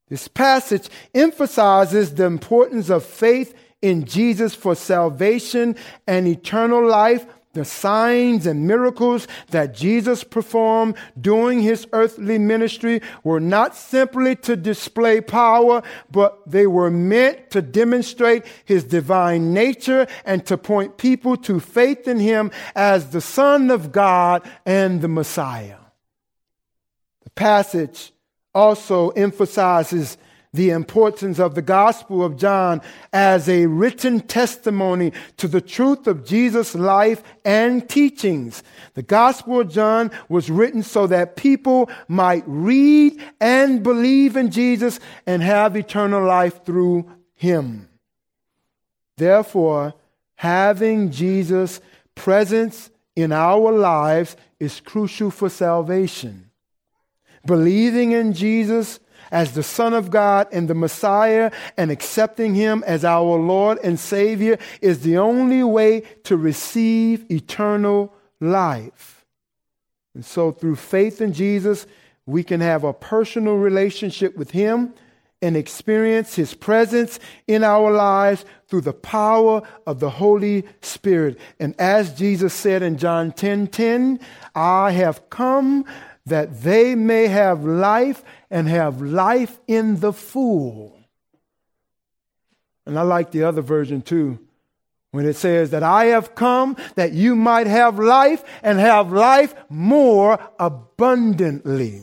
This 0.08 0.28
passage 0.28 0.88
emphasizes 1.14 2.14
the 2.14 2.24
importance 2.24 2.90
of 2.90 3.04
faith 3.04 3.54
in 3.82 4.04
Jesus 4.04 4.54
for 4.54 4.74
salvation 4.74 5.76
and 6.06 6.26
eternal 6.26 6.86
life 6.86 7.26
the 7.56 7.64
signs 7.64 8.46
and 8.46 8.66
miracles 8.66 9.26
that 9.48 9.74
Jesus 9.74 10.22
performed 10.22 10.94
during 11.18 11.62
his 11.62 11.86
earthly 11.94 12.38
ministry 12.38 13.00
were 13.24 13.40
not 13.40 13.74
simply 13.74 14.36
to 14.36 14.56
display 14.56 15.22
power, 15.22 15.82
but 16.10 16.38
they 16.46 16.66
were 16.66 16.90
meant 16.90 17.50
to 17.52 17.62
demonstrate 17.62 18.44
his 18.66 18.84
divine 18.84 19.54
nature 19.54 20.06
and 20.26 20.44
to 20.44 20.58
point 20.58 20.98
people 20.98 21.34
to 21.38 21.58
faith 21.58 22.06
in 22.06 22.20
him 22.20 22.50
as 22.74 23.08
the 23.10 23.22
Son 23.22 23.70
of 23.70 23.90
God 23.90 24.46
and 24.66 25.00
the 25.00 25.08
Messiah. 25.08 25.78
The 27.24 27.30
passage 27.30 28.12
also 28.54 29.08
emphasizes 29.10 30.18
the 30.56 30.70
importance 30.70 31.38
of 31.38 31.54
the 31.54 31.62
Gospel 31.62 32.24
of 32.24 32.36
John 32.36 32.80
as 33.12 33.48
a 33.48 33.66
written 33.66 34.20
testimony 34.20 35.12
to 35.36 35.46
the 35.46 35.60
truth 35.60 36.06
of 36.06 36.24
Jesus' 36.24 36.74
life 36.74 37.22
and 37.44 37.88
teachings. 37.88 38.62
The 38.94 39.02
Gospel 39.02 39.60
of 39.60 39.70
John 39.70 40.10
was 40.28 40.50
written 40.50 40.82
so 40.82 41.06
that 41.06 41.36
people 41.36 41.90
might 42.08 42.44
read 42.46 43.22
and 43.40 43.82
believe 43.82 44.36
in 44.36 44.50
Jesus 44.50 44.98
and 45.26 45.42
have 45.42 45.76
eternal 45.76 46.24
life 46.24 46.64
through 46.64 47.10
him. 47.34 47.88
Therefore, 49.16 49.94
having 50.36 51.10
Jesus' 51.10 51.80
presence 52.14 52.90
in 53.14 53.32
our 53.32 53.72
lives 53.72 54.36
is 54.58 54.80
crucial 54.80 55.30
for 55.30 55.48
salvation. 55.48 56.50
Believing 57.46 58.12
in 58.12 58.32
Jesus 58.32 58.98
as 59.30 59.52
the 59.52 59.62
Son 59.62 59.94
of 59.94 60.10
God 60.10 60.48
and 60.52 60.68
the 60.68 60.74
Messiah 60.74 61.50
and 61.76 61.90
accepting 61.90 62.54
Him 62.54 62.84
as 62.86 63.04
our 63.04 63.36
Lord 63.36 63.78
and 63.82 63.98
Savior 63.98 64.58
is 64.80 65.00
the 65.00 65.18
only 65.18 65.62
way 65.62 66.02
to 66.24 66.36
receive 66.36 67.30
eternal 67.30 68.14
life. 68.40 69.24
And 70.14 70.24
so, 70.24 70.50
through 70.50 70.76
faith 70.76 71.20
in 71.20 71.32
Jesus, 71.32 71.86
we 72.24 72.42
can 72.42 72.60
have 72.60 72.84
a 72.84 72.92
personal 72.92 73.56
relationship 73.56 74.36
with 74.36 74.50
Him 74.50 74.94
and 75.42 75.56
experience 75.56 76.34
His 76.34 76.54
presence 76.54 77.20
in 77.46 77.62
our 77.62 77.92
lives 77.92 78.44
through 78.68 78.80
the 78.80 78.92
power 78.92 79.62
of 79.86 80.00
the 80.00 80.10
Holy 80.10 80.64
Spirit. 80.80 81.38
And 81.60 81.74
as 81.78 82.14
Jesus 82.14 82.54
said 82.54 82.82
in 82.82 82.96
John 82.96 83.32
10 83.32 83.68
10, 83.68 84.20
I 84.54 84.92
have 84.92 85.28
come 85.30 85.84
that 86.24 86.62
they 86.62 86.94
may 86.94 87.28
have 87.28 87.64
life 87.64 88.24
and 88.50 88.68
have 88.68 89.02
life 89.02 89.58
in 89.66 90.00
the 90.00 90.12
full. 90.12 90.98
And 92.86 92.98
I 92.98 93.02
like 93.02 93.30
the 93.32 93.44
other 93.44 93.62
version 93.62 94.00
too, 94.02 94.38
when 95.10 95.26
it 95.26 95.34
says 95.34 95.70
that 95.70 95.82
I 95.82 96.06
have 96.06 96.34
come 96.34 96.76
that 96.94 97.12
you 97.12 97.34
might 97.34 97.66
have 97.66 97.98
life 97.98 98.44
and 98.62 98.78
have 98.78 99.12
life 99.12 99.54
more 99.68 100.38
abundantly. 100.58 102.02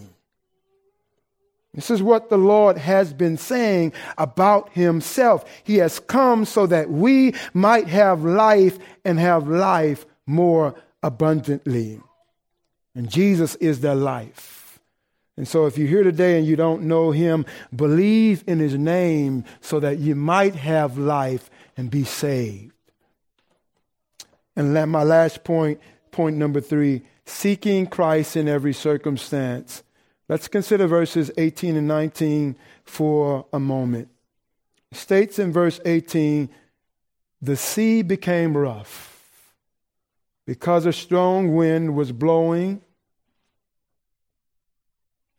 This 1.73 1.89
is 1.89 2.03
what 2.03 2.29
the 2.29 2.37
Lord 2.37 2.77
has 2.77 3.13
been 3.13 3.37
saying 3.37 3.93
about 4.17 4.73
himself. 4.73 5.43
He 5.63 5.77
has 5.77 5.99
come 5.99 6.45
so 6.45 6.67
that 6.67 6.89
we 6.89 7.33
might 7.53 7.87
have 7.87 8.23
life 8.23 8.77
and 9.03 9.19
have 9.19 9.47
life 9.47 10.05
more 10.27 10.75
abundantly. 11.01 11.99
And 12.93 13.09
Jesus 13.09 13.55
is 13.55 13.81
their 13.81 13.95
life. 13.95 14.53
And 15.36 15.47
so 15.47 15.65
if 15.65 15.77
you're 15.77 15.88
here 15.88 16.03
today 16.03 16.38
and 16.38 16.45
you 16.45 16.55
don't 16.55 16.84
know 16.84 17.11
him, 17.11 17.45
believe 17.75 18.43
in 18.45 18.59
his 18.59 18.77
name 18.77 19.45
so 19.61 19.79
that 19.79 19.97
you 19.97 20.15
might 20.15 20.55
have 20.55 20.97
life 20.97 21.49
and 21.75 21.89
be 21.89 22.03
saved. 22.03 22.73
And 24.55 24.73
my 24.91 25.03
last 25.03 25.43
point, 25.43 25.79
point 26.11 26.38
number 26.38 26.61
three, 26.61 27.01
seeking 27.25 27.88
Christ 27.88 28.36
in 28.36 28.47
every 28.47 28.73
circumstance. 28.73 29.84
Let's 30.29 30.47
consider 30.47 30.88
verses 30.88 31.31
18 31.38 31.75
and 31.75 31.88
19 31.88 32.55
for 32.84 33.45
a 33.51 33.59
moment. 33.59 34.09
It 34.91 34.97
states 34.97 35.39
in 35.39 35.51
verse 35.51 35.79
18, 35.84 36.49
the 37.41 37.57
sea 37.57 38.03
became 38.03 38.55
rough 38.55 39.09
because 40.45 40.86
a 40.86 40.93
strong 40.93 41.55
wind 41.55 41.95
was 41.95 42.11
blowing. 42.11 42.81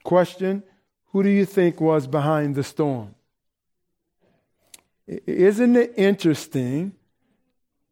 Question 0.04 0.62
Who 1.06 1.22
do 1.22 1.28
you 1.28 1.44
think 1.44 1.80
was 1.80 2.06
behind 2.06 2.54
the 2.54 2.62
storm? 2.62 3.14
Isn't 5.06 5.76
it 5.76 5.92
interesting 5.96 6.92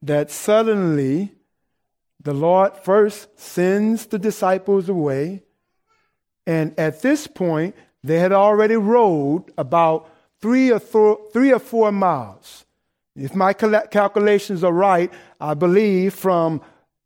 that 0.01 0.31
suddenly 0.31 1.33
the 2.23 2.33
Lord 2.33 2.77
first 2.77 3.39
sends 3.39 4.07
the 4.07 4.19
disciples 4.19 4.89
away, 4.89 5.43
and 6.47 6.79
at 6.79 7.03
this 7.03 7.27
point, 7.27 7.75
they 8.05 8.19
had 8.19 8.33
already 8.33 8.77
rowed 8.77 9.53
about 9.59 10.09
three 10.41 10.71
or, 10.71 10.81
th- 10.81 11.33
three 11.33 11.53
or 11.53 11.59
four 11.59 11.93
miles. 11.93 12.65
If 13.15 13.35
my 13.35 13.53
calculations 13.53 14.65
are 14.65 14.73
right, 14.73 15.13
I 15.41 15.55
believe 15.55 16.15
from 16.15 16.63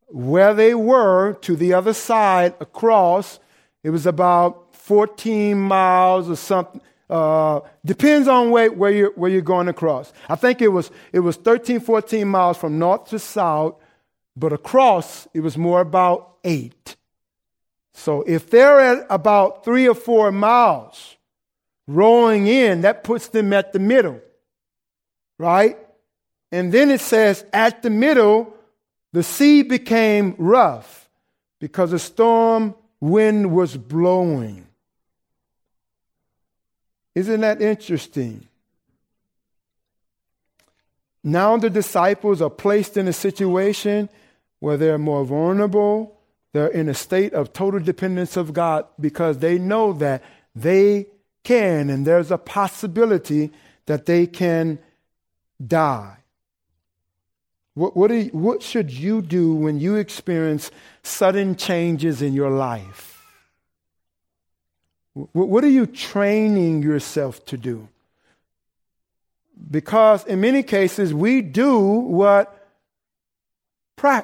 where 0.06 0.54
they 0.54 0.74
were 0.74 1.34
to 1.42 1.56
the 1.56 1.74
other 1.74 1.92
side 1.92 2.54
across, 2.60 3.40
it 3.82 3.90
was 3.90 4.06
about 4.06 4.65
14 4.86 5.58
miles 5.58 6.30
or 6.30 6.36
something. 6.36 6.80
Uh, 7.10 7.58
depends 7.84 8.28
on 8.28 8.50
where, 8.52 8.70
where, 8.70 8.92
you're, 8.92 9.10
where 9.16 9.28
you're 9.28 9.40
going 9.40 9.66
across. 9.66 10.12
I 10.28 10.36
think 10.36 10.62
it 10.62 10.68
was, 10.68 10.92
it 11.12 11.18
was 11.18 11.34
13, 11.34 11.80
14 11.80 12.28
miles 12.28 12.56
from 12.56 12.78
north 12.78 13.06
to 13.06 13.18
south, 13.18 13.74
but 14.36 14.52
across 14.52 15.26
it 15.34 15.40
was 15.40 15.58
more 15.58 15.80
about 15.80 16.36
eight. 16.44 16.94
So 17.94 18.22
if 18.22 18.48
they're 18.48 18.78
at 18.78 19.06
about 19.10 19.64
three 19.64 19.88
or 19.88 19.94
four 19.94 20.30
miles 20.30 21.16
rowing 21.88 22.46
in, 22.46 22.82
that 22.82 23.02
puts 23.02 23.26
them 23.26 23.52
at 23.52 23.72
the 23.72 23.80
middle, 23.80 24.20
right? 25.36 25.76
And 26.52 26.70
then 26.70 26.92
it 26.92 27.00
says, 27.00 27.44
at 27.52 27.82
the 27.82 27.90
middle, 27.90 28.54
the 29.12 29.24
sea 29.24 29.62
became 29.62 30.36
rough 30.38 31.10
because 31.58 31.92
a 31.92 31.98
storm 31.98 32.76
wind 33.00 33.50
was 33.50 33.76
blowing. 33.76 34.65
Isn't 37.16 37.40
that 37.40 37.62
interesting? 37.62 38.46
Now 41.24 41.56
the 41.56 41.70
disciples 41.70 42.42
are 42.42 42.50
placed 42.50 42.98
in 42.98 43.08
a 43.08 43.12
situation 43.12 44.10
where 44.60 44.76
they're 44.76 44.98
more 44.98 45.24
vulnerable. 45.24 46.20
They're 46.52 46.68
in 46.68 46.90
a 46.90 46.94
state 46.94 47.32
of 47.32 47.54
total 47.54 47.80
dependence 47.80 48.36
of 48.36 48.52
God 48.52 48.84
because 49.00 49.38
they 49.38 49.58
know 49.58 49.94
that 49.94 50.22
they 50.54 51.06
can, 51.42 51.88
and 51.88 52.06
there's 52.06 52.30
a 52.30 52.38
possibility 52.38 53.50
that 53.86 54.04
they 54.04 54.26
can 54.26 54.78
die. 55.66 56.18
What, 57.72 57.96
what, 57.96 58.10
you, 58.10 58.26
what 58.26 58.62
should 58.62 58.90
you 58.90 59.22
do 59.22 59.54
when 59.54 59.80
you 59.80 59.94
experience 59.94 60.70
sudden 61.02 61.56
changes 61.56 62.20
in 62.20 62.34
your 62.34 62.50
life? 62.50 63.15
What, 65.32 65.64
are 65.64 65.68
you 65.68 65.86
training 65.86 66.82
yourself 66.82 67.42
to 67.46 67.56
do? 67.56 67.88
Because 69.70 70.26
in 70.26 70.42
many 70.42 70.62
cases, 70.62 71.14
we 71.14 71.40
do 71.40 71.80
what, 71.80 72.68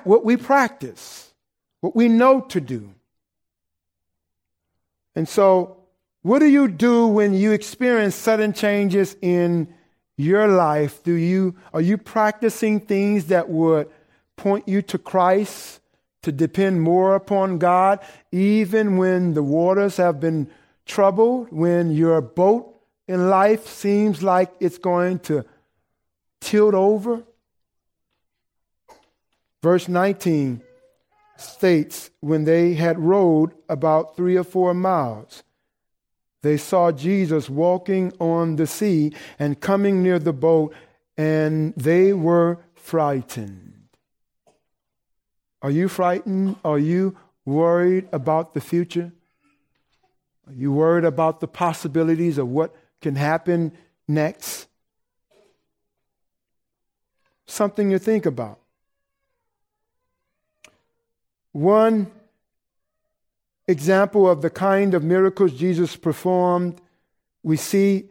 what 0.05 0.23
we 0.23 0.37
practice, 0.37 1.33
what 1.81 1.97
we 1.97 2.09
know 2.09 2.43
to 2.43 2.61
do. 2.61 2.93
And 5.15 5.27
so, 5.27 5.79
what 6.21 6.41
do 6.41 6.47
you 6.47 6.69
do 6.69 7.07
when 7.07 7.33
you 7.33 7.53
experience 7.53 8.15
sudden 8.15 8.53
changes 8.53 9.17
in 9.23 9.73
your 10.19 10.47
life, 10.47 11.03
do 11.03 11.15
you 11.15 11.57
are 11.73 11.81
you 11.81 11.97
practicing 11.97 12.81
things 12.81 13.27
that 13.27 13.49
would 13.49 13.89
point 14.37 14.69
you 14.69 14.83
to 14.83 14.99
Christ, 14.99 15.81
to 16.23 16.31
depend 16.31 16.83
more 16.83 17.15
upon 17.15 17.57
God, 17.57 17.99
even 18.31 18.99
when 18.99 19.33
the 19.33 19.43
waters 19.43 19.97
have 19.97 20.21
been 20.21 20.51
troubled, 20.93 21.49
when 21.51 21.91
your 21.91 22.21
boat 22.21 22.75
in 23.09 23.31
life 23.31 23.67
seems 23.67 24.23
like 24.23 24.53
it's 24.61 24.77
going 24.77 25.19
to 25.21 25.43
tilt 26.41 26.75
over? 26.75 27.23
Verse 29.63 29.89
19 29.89 30.61
states 31.39 32.11
when 32.21 32.45
they 32.45 32.75
had 32.75 32.99
rowed 32.99 33.55
about 33.71 34.17
three 34.17 34.37
or 34.37 34.45
four 34.45 34.75
miles, 34.75 35.43
they 36.43 36.59
saw 36.59 36.93
Jesus 36.93 37.49
walking 37.49 38.13
on 38.19 38.57
the 38.57 38.67
sea 38.67 39.13
and 39.39 39.61
coming 39.61 40.03
near 40.03 40.19
the 40.19 40.33
boat, 40.33 40.75
and 41.17 41.73
they 41.75 42.13
were 42.13 42.59
frightened. 42.75 43.89
Are 45.63 45.71
you 45.71 45.89
frightened? 45.89 46.57
Are 46.65 46.79
you 46.79 47.17
worried 47.47 48.09
about 48.13 48.53
the 48.53 48.61
future? 48.61 49.13
Are 50.53 50.59
you 50.59 50.73
worried 50.73 51.05
about 51.05 51.41
the 51.41 51.49
possibilities 51.49 52.37
of 52.37 52.49
what 52.49 52.75
can 53.01 53.17
happen 53.17 53.73
next? 54.07 54.67
Something 57.47 57.91
to 57.91 57.99
think 57.99 58.27
about. 58.27 58.59
One 61.53 62.11
example 63.67 64.29
of 64.29 64.43
the 64.43 64.51
kind 64.51 64.95
of 64.95 65.03
miracles 65.03 65.53
Jesus 65.53 65.97
performed 65.97 66.81
we 67.43 67.57
see 67.57 68.11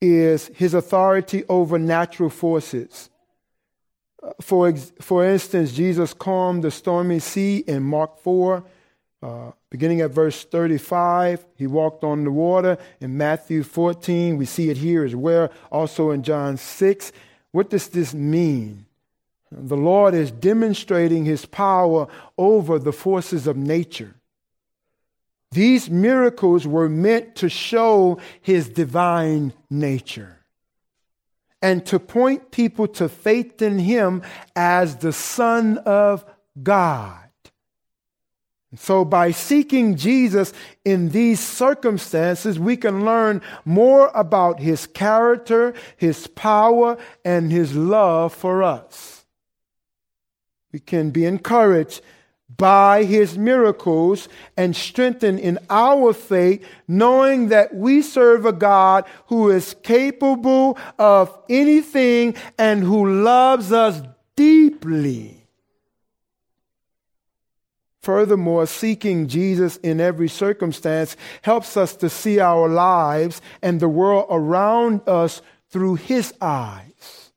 is 0.00 0.48
his 0.48 0.74
authority 0.74 1.44
over 1.48 1.78
natural 1.78 2.30
forces. 2.30 3.10
Uh, 4.22 4.30
for, 4.40 4.72
for 5.00 5.24
instance, 5.24 5.72
Jesus 5.72 6.12
calmed 6.12 6.64
the 6.64 6.70
stormy 6.70 7.18
sea 7.18 7.58
in 7.58 7.82
Mark 7.82 8.18
4, 8.20 8.64
uh, 9.22 9.50
beginning 9.70 10.00
at 10.00 10.10
verse 10.10 10.44
35. 10.44 11.44
He 11.56 11.66
walked 11.66 12.04
on 12.04 12.24
the 12.24 12.30
water. 12.30 12.78
In 13.00 13.16
Matthew 13.16 13.62
14, 13.62 14.36
we 14.36 14.44
see 14.44 14.70
it 14.70 14.76
here 14.76 15.04
as 15.04 15.16
well, 15.16 15.50
also 15.70 16.10
in 16.10 16.22
John 16.22 16.56
6. 16.56 17.12
What 17.50 17.70
does 17.70 17.88
this 17.88 18.14
mean? 18.14 18.86
The 19.50 19.76
Lord 19.76 20.14
is 20.14 20.30
demonstrating 20.30 21.24
his 21.24 21.46
power 21.46 22.06
over 22.36 22.78
the 22.78 22.92
forces 22.92 23.46
of 23.46 23.56
nature. 23.56 24.14
These 25.50 25.88
miracles 25.88 26.66
were 26.66 26.88
meant 26.88 27.36
to 27.36 27.48
show 27.48 28.18
his 28.42 28.68
divine 28.68 29.54
nature 29.70 30.38
and 31.62 31.84
to 31.86 31.98
point 31.98 32.50
people 32.50 32.86
to 32.86 33.08
faith 33.08 33.62
in 33.62 33.78
him 33.78 34.22
as 34.54 34.96
the 34.96 35.12
Son 35.12 35.78
of 35.78 36.24
God. 36.62 37.27
So, 38.76 39.02
by 39.02 39.30
seeking 39.30 39.96
Jesus 39.96 40.52
in 40.84 41.08
these 41.08 41.40
circumstances, 41.40 42.58
we 42.58 42.76
can 42.76 43.02
learn 43.04 43.40
more 43.64 44.10
about 44.14 44.60
his 44.60 44.86
character, 44.86 45.72
his 45.96 46.26
power, 46.26 46.98
and 47.24 47.50
his 47.50 47.74
love 47.74 48.34
for 48.34 48.62
us. 48.62 49.24
We 50.70 50.80
can 50.80 51.10
be 51.10 51.24
encouraged 51.24 52.02
by 52.54 53.04
his 53.04 53.38
miracles 53.38 54.28
and 54.54 54.76
strengthened 54.76 55.38
in 55.38 55.58
our 55.70 56.12
faith, 56.12 56.66
knowing 56.86 57.48
that 57.48 57.74
we 57.74 58.02
serve 58.02 58.44
a 58.44 58.52
God 58.52 59.06
who 59.26 59.50
is 59.50 59.76
capable 59.82 60.76
of 60.98 61.36
anything 61.48 62.34
and 62.58 62.82
who 62.82 63.22
loves 63.22 63.72
us 63.72 64.02
deeply. 64.36 65.37
Furthermore, 68.08 68.66
seeking 68.66 69.28
Jesus 69.28 69.76
in 69.76 70.00
every 70.00 70.28
circumstance 70.30 71.14
helps 71.42 71.76
us 71.76 71.94
to 71.96 72.08
see 72.08 72.40
our 72.40 72.66
lives 72.66 73.42
and 73.60 73.78
the 73.78 73.88
world 73.90 74.28
around 74.30 75.06
us 75.06 75.42
through 75.68 75.96
his 75.96 76.32
eyes. 76.40 77.32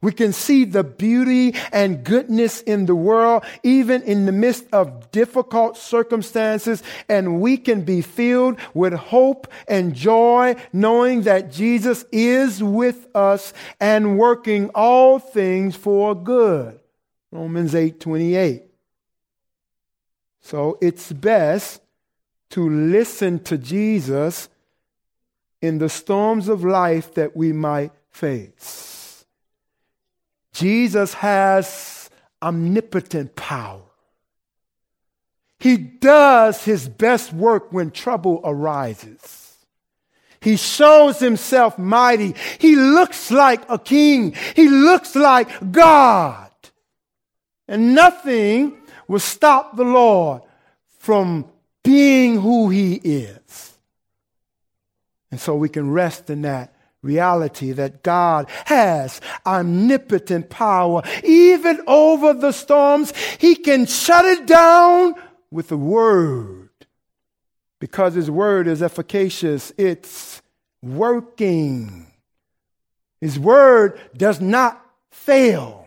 We 0.00 0.12
can 0.12 0.32
see 0.32 0.64
the 0.64 0.84
beauty 0.84 1.56
and 1.72 2.04
goodness 2.04 2.60
in 2.60 2.86
the 2.86 2.94
world, 2.94 3.42
even 3.64 4.02
in 4.02 4.24
the 4.24 4.30
midst 4.30 4.66
of 4.72 5.10
difficult 5.10 5.76
circumstances, 5.76 6.80
and 7.08 7.40
we 7.40 7.56
can 7.56 7.82
be 7.82 8.00
filled 8.00 8.60
with 8.74 8.92
hope 8.92 9.48
and 9.66 9.96
joy, 9.96 10.54
knowing 10.72 11.22
that 11.22 11.50
Jesus 11.50 12.04
is 12.12 12.62
with 12.62 13.08
us 13.16 13.52
and 13.80 14.16
working 14.16 14.70
all 14.76 15.18
things 15.18 15.74
for 15.74 16.14
good. 16.14 16.78
Romans 17.32 17.74
8 17.74 17.98
28. 17.98 18.67
So 20.48 20.78
it's 20.80 21.12
best 21.12 21.82
to 22.52 22.70
listen 22.70 23.38
to 23.40 23.58
Jesus 23.58 24.48
in 25.60 25.76
the 25.76 25.90
storms 25.90 26.48
of 26.48 26.64
life 26.64 27.12
that 27.12 27.36
we 27.36 27.52
might 27.52 27.92
face. 28.08 29.26
Jesus 30.54 31.12
has 31.12 32.08
omnipotent 32.40 33.36
power. 33.36 33.82
He 35.60 35.76
does 35.76 36.64
his 36.64 36.88
best 36.88 37.30
work 37.34 37.70
when 37.70 37.90
trouble 37.90 38.40
arises. 38.42 39.54
He 40.40 40.56
shows 40.56 41.18
himself 41.18 41.78
mighty. 41.78 42.34
He 42.58 42.74
looks 42.74 43.30
like 43.30 43.68
a 43.68 43.78
king. 43.78 44.34
He 44.56 44.66
looks 44.70 45.14
like 45.14 45.72
God. 45.72 46.50
And 47.68 47.94
nothing 47.94 48.77
will 49.08 49.18
stop 49.18 49.76
the 49.76 49.84
Lord 49.84 50.42
from 50.98 51.46
being 51.82 52.40
who 52.40 52.68
he 52.68 52.94
is. 52.94 53.78
And 55.30 55.40
so 55.40 55.56
we 55.56 55.68
can 55.68 55.90
rest 55.90 56.30
in 56.30 56.42
that 56.42 56.74
reality 57.02 57.72
that 57.72 58.02
God 58.02 58.48
has 58.66 59.20
omnipotent 59.46 60.50
power. 60.50 61.02
Even 61.24 61.80
over 61.86 62.34
the 62.34 62.52
storms, 62.52 63.12
He 63.38 63.54
can 63.54 63.86
shut 63.86 64.24
it 64.24 64.46
down 64.46 65.14
with 65.50 65.70
a 65.72 65.76
word 65.76 66.70
because 67.78 68.14
His 68.14 68.30
word 68.30 68.66
is 68.66 68.82
efficacious. 68.82 69.72
It's 69.76 70.42
working. 70.82 72.06
His 73.20 73.38
word 73.38 74.00
does 74.16 74.40
not 74.40 74.84
fail. 75.10 75.77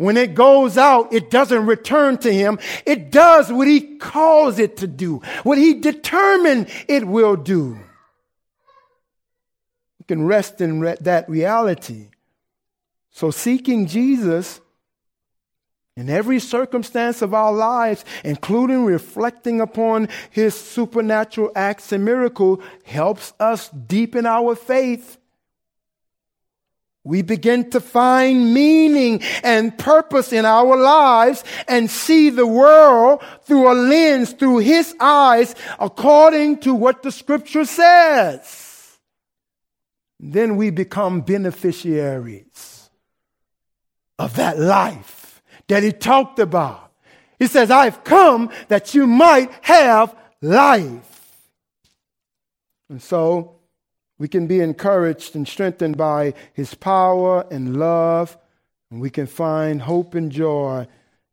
When 0.00 0.16
it 0.16 0.34
goes 0.34 0.78
out, 0.78 1.12
it 1.12 1.30
doesn't 1.30 1.66
return 1.66 2.16
to 2.18 2.32
him. 2.32 2.58
It 2.86 3.10
does 3.10 3.52
what 3.52 3.68
he 3.68 3.98
calls 3.98 4.58
it 4.58 4.78
to 4.78 4.86
do, 4.86 5.20
what 5.42 5.58
he 5.58 5.74
determined 5.74 6.70
it 6.88 7.06
will 7.06 7.36
do 7.36 7.78
You 9.98 10.04
can 10.08 10.24
rest 10.24 10.62
in 10.62 10.80
re- 10.80 10.96
that 11.02 11.28
reality. 11.28 12.08
So, 13.10 13.30
seeking 13.30 13.86
Jesus 13.86 14.62
in 15.98 16.08
every 16.08 16.38
circumstance 16.38 17.20
of 17.20 17.34
our 17.34 17.52
lives, 17.52 18.02
including 18.24 18.86
reflecting 18.86 19.60
upon 19.60 20.08
his 20.30 20.54
supernatural 20.54 21.52
acts 21.54 21.92
and 21.92 22.06
miracle, 22.06 22.62
helps 22.84 23.34
us 23.38 23.68
deepen 23.68 24.24
our 24.24 24.54
faith. 24.54 25.18
We 27.02 27.22
begin 27.22 27.70
to 27.70 27.80
find 27.80 28.52
meaning 28.52 29.22
and 29.42 29.76
purpose 29.76 30.32
in 30.32 30.44
our 30.44 30.76
lives 30.76 31.44
and 31.66 31.90
see 31.90 32.30
the 32.30 32.46
world 32.46 33.22
through 33.44 33.72
a 33.72 33.74
lens, 33.74 34.32
through 34.32 34.58
his 34.58 34.94
eyes, 35.00 35.54
according 35.78 36.58
to 36.58 36.74
what 36.74 37.02
the 37.02 37.10
scripture 37.10 37.64
says 37.64 38.70
then 40.22 40.56
we 40.56 40.70
become 40.70 41.22
beneficiaries 41.22 42.90
of 44.18 44.36
that 44.36 44.58
life 44.58 45.42
that 45.68 45.82
he 45.82 45.92
talked 45.92 46.38
about. 46.38 46.92
He 47.38 47.46
says, 47.46 47.70
I've 47.70 48.04
come 48.04 48.50
that 48.68 48.94
you 48.94 49.06
might 49.06 49.50
have 49.62 50.14
life. 50.42 51.40
And 52.90 53.00
so 53.02 53.59
we 54.20 54.28
can 54.28 54.46
be 54.46 54.60
encouraged 54.60 55.34
and 55.34 55.48
strengthened 55.48 55.96
by 55.96 56.34
his 56.52 56.74
power 56.74 57.46
and 57.50 57.78
love, 57.78 58.36
and 58.90 59.00
we 59.00 59.08
can 59.08 59.26
find 59.26 59.80
hope 59.80 60.14
and 60.14 60.30
joy 60.30 60.86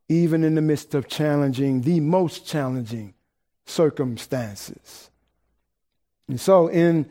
even 0.08 0.42
in 0.42 0.56
the 0.56 0.62
midst 0.62 0.96
of 0.96 1.10
challenging, 1.10 1.82
the 1.82 2.00
most 2.00 2.48
challenging 2.48 3.14
circumstances. 3.66 5.10
And 6.30 6.40
so, 6.40 6.70
in 6.70 7.10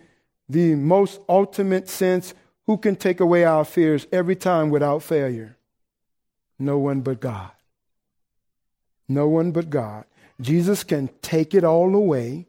the 0.49 0.75
most 0.77 1.21
ultimate 1.29 1.91
sense, 1.91 2.33
who 2.65 2.79
can 2.79 2.97
take 2.97 3.21
away 3.21 3.45
our 3.45 3.67
fears 3.67 4.07
every 4.11 4.35
time 4.35 4.71
without 4.71 5.03
failure? 5.03 5.59
No 6.59 6.79
one 6.79 7.03
but 7.03 7.21
God. 7.21 7.51
No 9.11 9.29
one 9.29 9.53
but 9.53 9.69
God. 9.69 10.07
Jesus 10.41 10.85
can 10.85 11.11
take 11.21 11.53
it 11.53 11.65
all 11.65 11.95
away, 11.95 12.47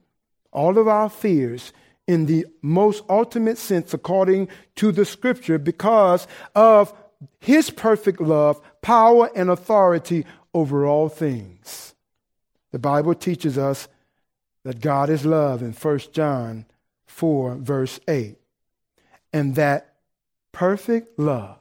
all 0.54 0.78
of 0.78 0.88
our 0.88 1.10
fears, 1.10 1.74
in 2.08 2.26
the 2.26 2.46
most 2.62 3.04
ultimate 3.10 3.58
sense, 3.58 3.94
according 3.94 4.48
to 4.76 4.92
the 4.92 5.06
scripture, 5.06 5.58
because 5.58 6.28
of 6.56 6.94
his 7.40 7.70
perfect 7.70 8.22
love, 8.22 8.62
power, 8.82 9.30
and 9.36 9.50
authority 9.50 10.26
over 10.54 10.86
all 10.86 11.10
things. 11.10 11.94
The 12.72 12.80
Bible 12.80 13.14
teaches 13.14 13.58
us 13.58 13.88
that 14.64 14.82
God 14.82 15.10
is 15.10 15.26
love 15.26 15.62
in 15.62 15.74
1 15.74 16.00
John 16.12 16.66
4, 17.06 17.56
verse 17.56 18.00
8. 18.08 18.38
And 19.34 19.56
that 19.56 19.96
perfect 20.52 21.20
love, 21.20 21.60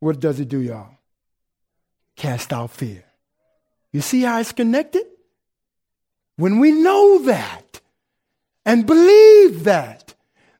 what 0.00 0.20
does 0.20 0.40
it 0.40 0.48
do, 0.48 0.60
y'all? 0.60 0.96
Cast 2.16 2.52
out 2.52 2.70
fear. 2.70 3.04
You 3.92 4.00
see 4.00 4.22
how 4.22 4.40
it's 4.40 4.52
connected? 4.52 5.04
When 6.36 6.60
we 6.60 6.72
know 6.72 7.22
that 7.24 7.61
and 8.64 8.86
believe 8.86 9.64
that, 9.64 10.14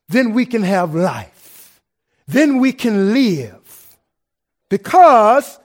then 0.09 0.35
we 0.35 0.47
can 0.47 0.63
have 0.63 0.95
life. 0.95 1.81
Then 2.27 2.59
we 2.59 2.73
can 2.73 3.13
live. 3.13 3.97
Because 4.69 5.59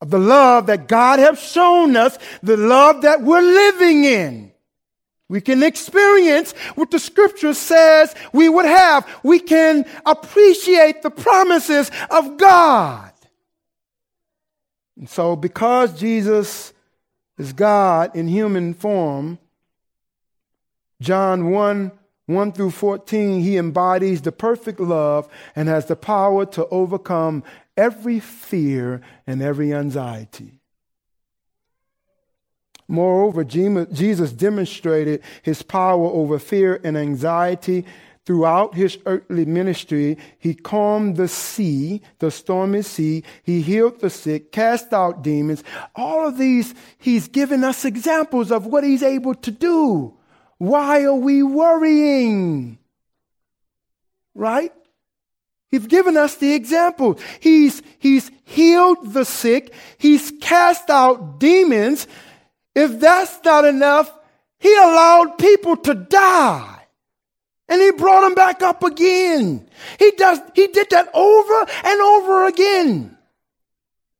of 0.00 0.10
the 0.10 0.18
love 0.18 0.66
that 0.66 0.88
God 0.88 1.18
has 1.18 1.38
shown 1.40 1.96
us, 1.96 2.18
the 2.42 2.56
love 2.56 3.02
that 3.02 3.22
we're 3.22 3.40
living 3.40 4.04
in. 4.04 4.52
We 5.28 5.40
can 5.40 5.62
experience 5.62 6.52
what 6.74 6.90
the 6.90 6.98
scripture 6.98 7.54
says 7.54 8.14
we 8.32 8.48
would 8.48 8.64
have. 8.64 9.08
We 9.22 9.38
can 9.38 9.84
appreciate 10.04 11.02
the 11.02 11.10
promises 11.10 11.90
of 12.10 12.36
God. 12.36 13.12
And 14.96 15.08
so, 15.08 15.36
because 15.36 15.98
Jesus 15.98 16.72
is 17.38 17.52
God 17.52 18.16
in 18.16 18.26
human 18.26 18.74
form, 18.74 19.38
John 21.00 21.50
1 21.50 21.92
1 22.30 22.52
through 22.52 22.70
14, 22.70 23.40
he 23.40 23.56
embodies 23.56 24.22
the 24.22 24.30
perfect 24.30 24.78
love 24.78 25.28
and 25.56 25.68
has 25.68 25.86
the 25.86 25.96
power 25.96 26.46
to 26.46 26.64
overcome 26.68 27.42
every 27.76 28.20
fear 28.20 29.00
and 29.26 29.42
every 29.42 29.74
anxiety. 29.74 30.60
Moreover, 32.86 33.42
Jesus 33.42 34.32
demonstrated 34.32 35.22
his 35.42 35.62
power 35.62 36.06
over 36.06 36.38
fear 36.38 36.80
and 36.84 36.96
anxiety 36.96 37.84
throughout 38.24 38.76
his 38.76 38.96
earthly 39.06 39.44
ministry. 39.44 40.16
He 40.38 40.54
calmed 40.54 41.16
the 41.16 41.26
sea, 41.26 42.00
the 42.20 42.30
stormy 42.30 42.82
sea. 42.82 43.24
He 43.42 43.60
healed 43.60 44.00
the 44.00 44.10
sick, 44.10 44.52
cast 44.52 44.92
out 44.92 45.22
demons. 45.22 45.64
All 45.96 46.28
of 46.28 46.38
these, 46.38 46.74
he's 46.98 47.26
given 47.26 47.64
us 47.64 47.84
examples 47.84 48.52
of 48.52 48.66
what 48.66 48.84
he's 48.84 49.02
able 49.02 49.34
to 49.34 49.50
do. 49.50 50.16
Why 50.60 51.04
are 51.04 51.14
we 51.14 51.42
worrying? 51.42 52.76
Right? 54.34 54.74
He's 55.70 55.86
given 55.86 56.18
us 56.18 56.34
the 56.34 56.52
example. 56.52 57.18
He's, 57.40 57.82
he's 57.98 58.30
healed 58.44 59.14
the 59.14 59.24
sick. 59.24 59.72
He's 59.96 60.30
cast 60.42 60.90
out 60.90 61.40
demons. 61.40 62.06
If 62.74 63.00
that's 63.00 63.42
not 63.42 63.64
enough, 63.64 64.12
he 64.58 64.76
allowed 64.76 65.38
people 65.38 65.78
to 65.78 65.94
die. 65.94 66.82
And 67.66 67.80
he 67.80 67.92
brought 67.92 68.20
them 68.20 68.34
back 68.34 68.60
up 68.60 68.84
again. 68.84 69.66
He 69.98 70.10
does, 70.10 70.40
he 70.54 70.66
did 70.66 70.90
that 70.90 71.08
over 71.14 71.66
and 71.84 72.00
over 72.02 72.46
again. 72.48 73.16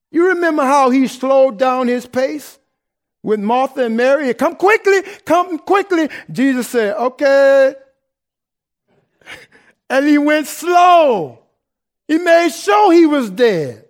You 0.09 0.29
remember 0.29 0.63
how 0.63 0.89
he 0.89 1.05
slowed 1.05 1.59
down 1.59 1.87
his 1.87 2.07
pace 2.07 2.57
with 3.23 3.39
Martha 3.39 3.85
and 3.85 3.97
Mary? 3.97 4.33
Come 4.33 4.55
quickly, 4.55 5.01
come 5.25 5.59
quickly. 5.59 6.09
Jesus 6.31 6.67
said, 6.67 6.95
okay. 6.95 7.75
And 9.89 10.07
he 10.07 10.17
went 10.17 10.47
slow. 10.47 11.39
He 12.07 12.17
made 12.17 12.49
sure 12.49 12.93
he 12.93 13.05
was 13.05 13.29
dead. 13.29 13.85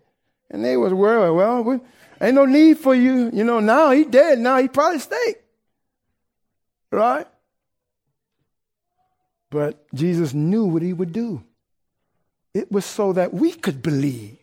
And 0.50 0.66
they 0.66 0.76
was 0.76 0.94
worried, 0.94 1.32
well, 1.32 1.64
we, 1.64 1.80
ain't 2.20 2.36
no 2.36 2.46
need 2.46 2.80
for 2.80 2.94
you. 2.96 3.30
You 3.32 3.44
know, 3.44 3.60
now 3.60 3.92
he 3.92 4.04
dead. 4.04 4.40
Now 4.40 4.58
he 4.58 4.68
probably 4.68 5.00
stay. 5.00 5.36
Right? 6.92 7.28
But 9.52 9.86
Jesus 9.94 10.34
knew 10.34 10.66
what 10.66 10.82
he 10.82 10.94
would 10.94 11.14
do. 11.14 11.44
It 12.54 12.72
was 12.72 12.86
so 12.86 13.14
that 13.14 13.34
we 13.34 13.52
could 13.52 13.82
believe. 13.82 14.40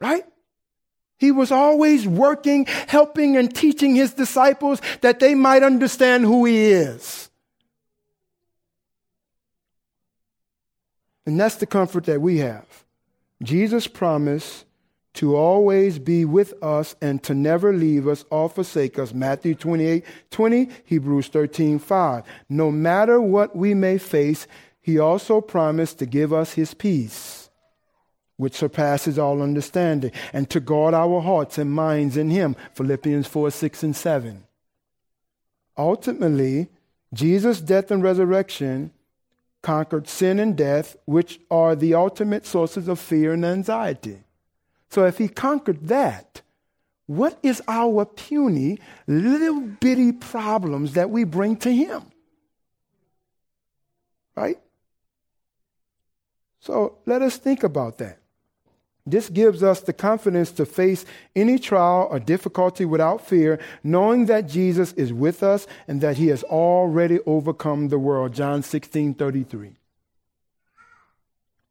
Right? 0.00 0.24
He 1.22 1.30
was 1.30 1.52
always 1.52 2.04
working, 2.04 2.64
helping, 2.88 3.36
and 3.36 3.54
teaching 3.54 3.94
his 3.94 4.12
disciples 4.12 4.82
that 5.02 5.20
they 5.20 5.36
might 5.36 5.62
understand 5.62 6.24
who 6.24 6.44
he 6.46 6.64
is. 6.72 7.30
And 11.24 11.38
that's 11.38 11.54
the 11.54 11.66
comfort 11.66 12.06
that 12.06 12.20
we 12.20 12.38
have. 12.38 12.66
Jesus 13.40 13.86
promised 13.86 14.64
to 15.14 15.36
always 15.36 16.00
be 16.00 16.24
with 16.24 16.60
us 16.60 16.96
and 17.00 17.22
to 17.22 17.34
never 17.34 17.72
leave 17.72 18.08
us 18.08 18.24
or 18.28 18.48
forsake 18.48 18.98
us. 18.98 19.14
Matthew 19.14 19.54
28 19.54 20.04
20, 20.32 20.68
Hebrews 20.86 21.28
13 21.28 21.78
5. 21.78 22.24
No 22.48 22.72
matter 22.72 23.20
what 23.20 23.54
we 23.54 23.74
may 23.74 23.96
face, 23.96 24.48
he 24.80 24.98
also 24.98 25.40
promised 25.40 26.00
to 26.00 26.06
give 26.06 26.32
us 26.32 26.54
his 26.54 26.74
peace, 26.74 27.41
which 28.42 28.56
surpasses 28.56 29.20
all 29.20 29.40
understanding, 29.40 30.10
and 30.32 30.50
to 30.50 30.58
guard 30.58 30.94
our 30.94 31.20
hearts 31.20 31.58
and 31.58 31.70
minds 31.70 32.16
in 32.16 32.28
him. 32.28 32.56
Philippians 32.74 33.28
4 33.28 33.52
6 33.52 33.82
and 33.84 33.96
7. 33.96 34.44
Ultimately, 35.78 36.68
Jesus' 37.14 37.60
death 37.60 37.92
and 37.92 38.02
resurrection 38.02 38.90
conquered 39.62 40.08
sin 40.08 40.40
and 40.40 40.56
death, 40.56 40.96
which 41.04 41.38
are 41.52 41.76
the 41.76 41.94
ultimate 41.94 42.44
sources 42.44 42.88
of 42.88 42.98
fear 42.98 43.32
and 43.32 43.44
anxiety. 43.44 44.24
So 44.90 45.06
if 45.06 45.18
he 45.18 45.28
conquered 45.28 45.86
that, 45.86 46.42
what 47.06 47.38
is 47.44 47.62
our 47.68 48.04
puny, 48.04 48.80
little 49.06 49.60
bitty 49.60 50.12
problems 50.12 50.94
that 50.94 51.10
we 51.10 51.22
bring 51.22 51.56
to 51.58 51.72
him? 51.72 52.02
Right? 54.34 54.58
So 56.58 56.98
let 57.06 57.22
us 57.22 57.36
think 57.36 57.62
about 57.62 57.98
that. 57.98 58.21
This 59.04 59.28
gives 59.28 59.62
us 59.62 59.80
the 59.80 59.92
confidence 59.92 60.52
to 60.52 60.64
face 60.64 61.04
any 61.34 61.58
trial 61.58 62.06
or 62.10 62.20
difficulty 62.20 62.84
without 62.84 63.26
fear, 63.26 63.58
knowing 63.82 64.26
that 64.26 64.48
Jesus 64.48 64.92
is 64.92 65.12
with 65.12 65.42
us 65.42 65.66
and 65.88 66.00
that 66.00 66.18
he 66.18 66.28
has 66.28 66.44
already 66.44 67.18
overcome 67.26 67.88
the 67.88 67.98
world. 67.98 68.32
John 68.32 68.62
16 68.62 69.14
33. 69.14 69.72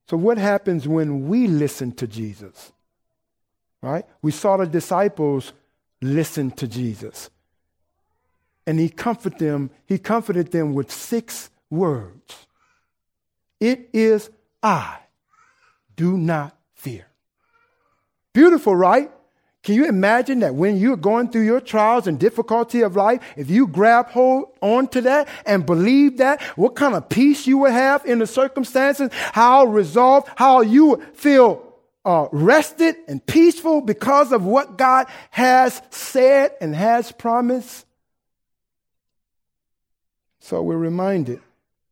So, 0.09 0.17
what 0.17 0.37
happens 0.37 0.89
when 0.89 1.29
we 1.29 1.47
listen 1.47 1.93
to 1.93 2.07
Jesus? 2.07 2.73
Right? 3.81 4.05
We 4.21 4.31
saw 4.31 4.57
the 4.57 4.67
disciples 4.67 5.53
listen 6.01 6.51
to 6.51 6.67
Jesus. 6.67 7.29
And 8.67 8.77
he 8.77 8.89
comforted 8.89 9.39
them, 9.39 9.71
he 9.85 9.97
comforted 9.97 10.51
them 10.51 10.73
with 10.73 10.91
six 10.91 11.49
words. 11.69 12.45
It 13.61 13.89
is 13.93 14.29
I. 14.61 14.97
Do 15.95 16.17
not. 16.17 16.55
Beautiful, 18.33 18.75
right? 18.75 19.11
Can 19.63 19.75
you 19.75 19.85
imagine 19.85 20.39
that 20.39 20.55
when 20.55 20.77
you're 20.77 20.97
going 20.97 21.29
through 21.29 21.43
your 21.43 21.61
trials 21.61 22.07
and 22.07 22.19
difficulty 22.19 22.81
of 22.81 22.95
life, 22.95 23.21
if 23.37 23.49
you 23.49 23.67
grab 23.67 24.07
hold 24.07 24.47
onto 24.59 25.01
that 25.01 25.27
and 25.45 25.65
believe 25.65 26.17
that, 26.17 26.41
what 26.55 26.75
kind 26.75 26.95
of 26.95 27.09
peace 27.09 27.45
you 27.45 27.59
would 27.59 27.71
have 27.71 28.03
in 28.05 28.17
the 28.17 28.25
circumstances, 28.25 29.09
how 29.13 29.65
resolved, 29.65 30.29
how 30.35 30.61
you 30.61 31.03
feel 31.13 31.71
uh, 32.03 32.27
rested 32.31 32.95
and 33.07 33.23
peaceful 33.23 33.81
because 33.81 34.31
of 34.31 34.43
what 34.43 34.79
God 34.79 35.05
has 35.29 35.79
said 35.91 36.51
and 36.59 36.75
has 36.75 37.11
promised. 37.11 37.85
So 40.39 40.63
we're 40.63 40.77
reminded 40.77 41.39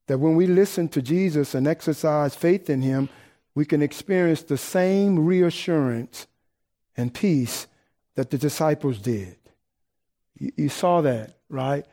that 0.07 0.17
when 0.17 0.35
we 0.35 0.47
listen 0.47 0.89
to 0.89 1.03
Jesus 1.03 1.53
and 1.53 1.67
exercise 1.67 2.33
faith 2.33 2.67
in 2.67 2.81
Him, 2.81 3.09
we 3.53 3.63
can 3.63 3.83
experience 3.83 4.41
the 4.41 4.57
same 4.57 5.23
reassurance 5.23 6.25
and 6.99 7.13
peace 7.13 7.67
that 8.15 8.29
the 8.29 8.37
disciples 8.37 8.99
did. 8.99 9.37
You, 10.37 10.51
you 10.55 10.69
saw 10.69 11.01
that, 11.01 11.37
right? 11.47 11.85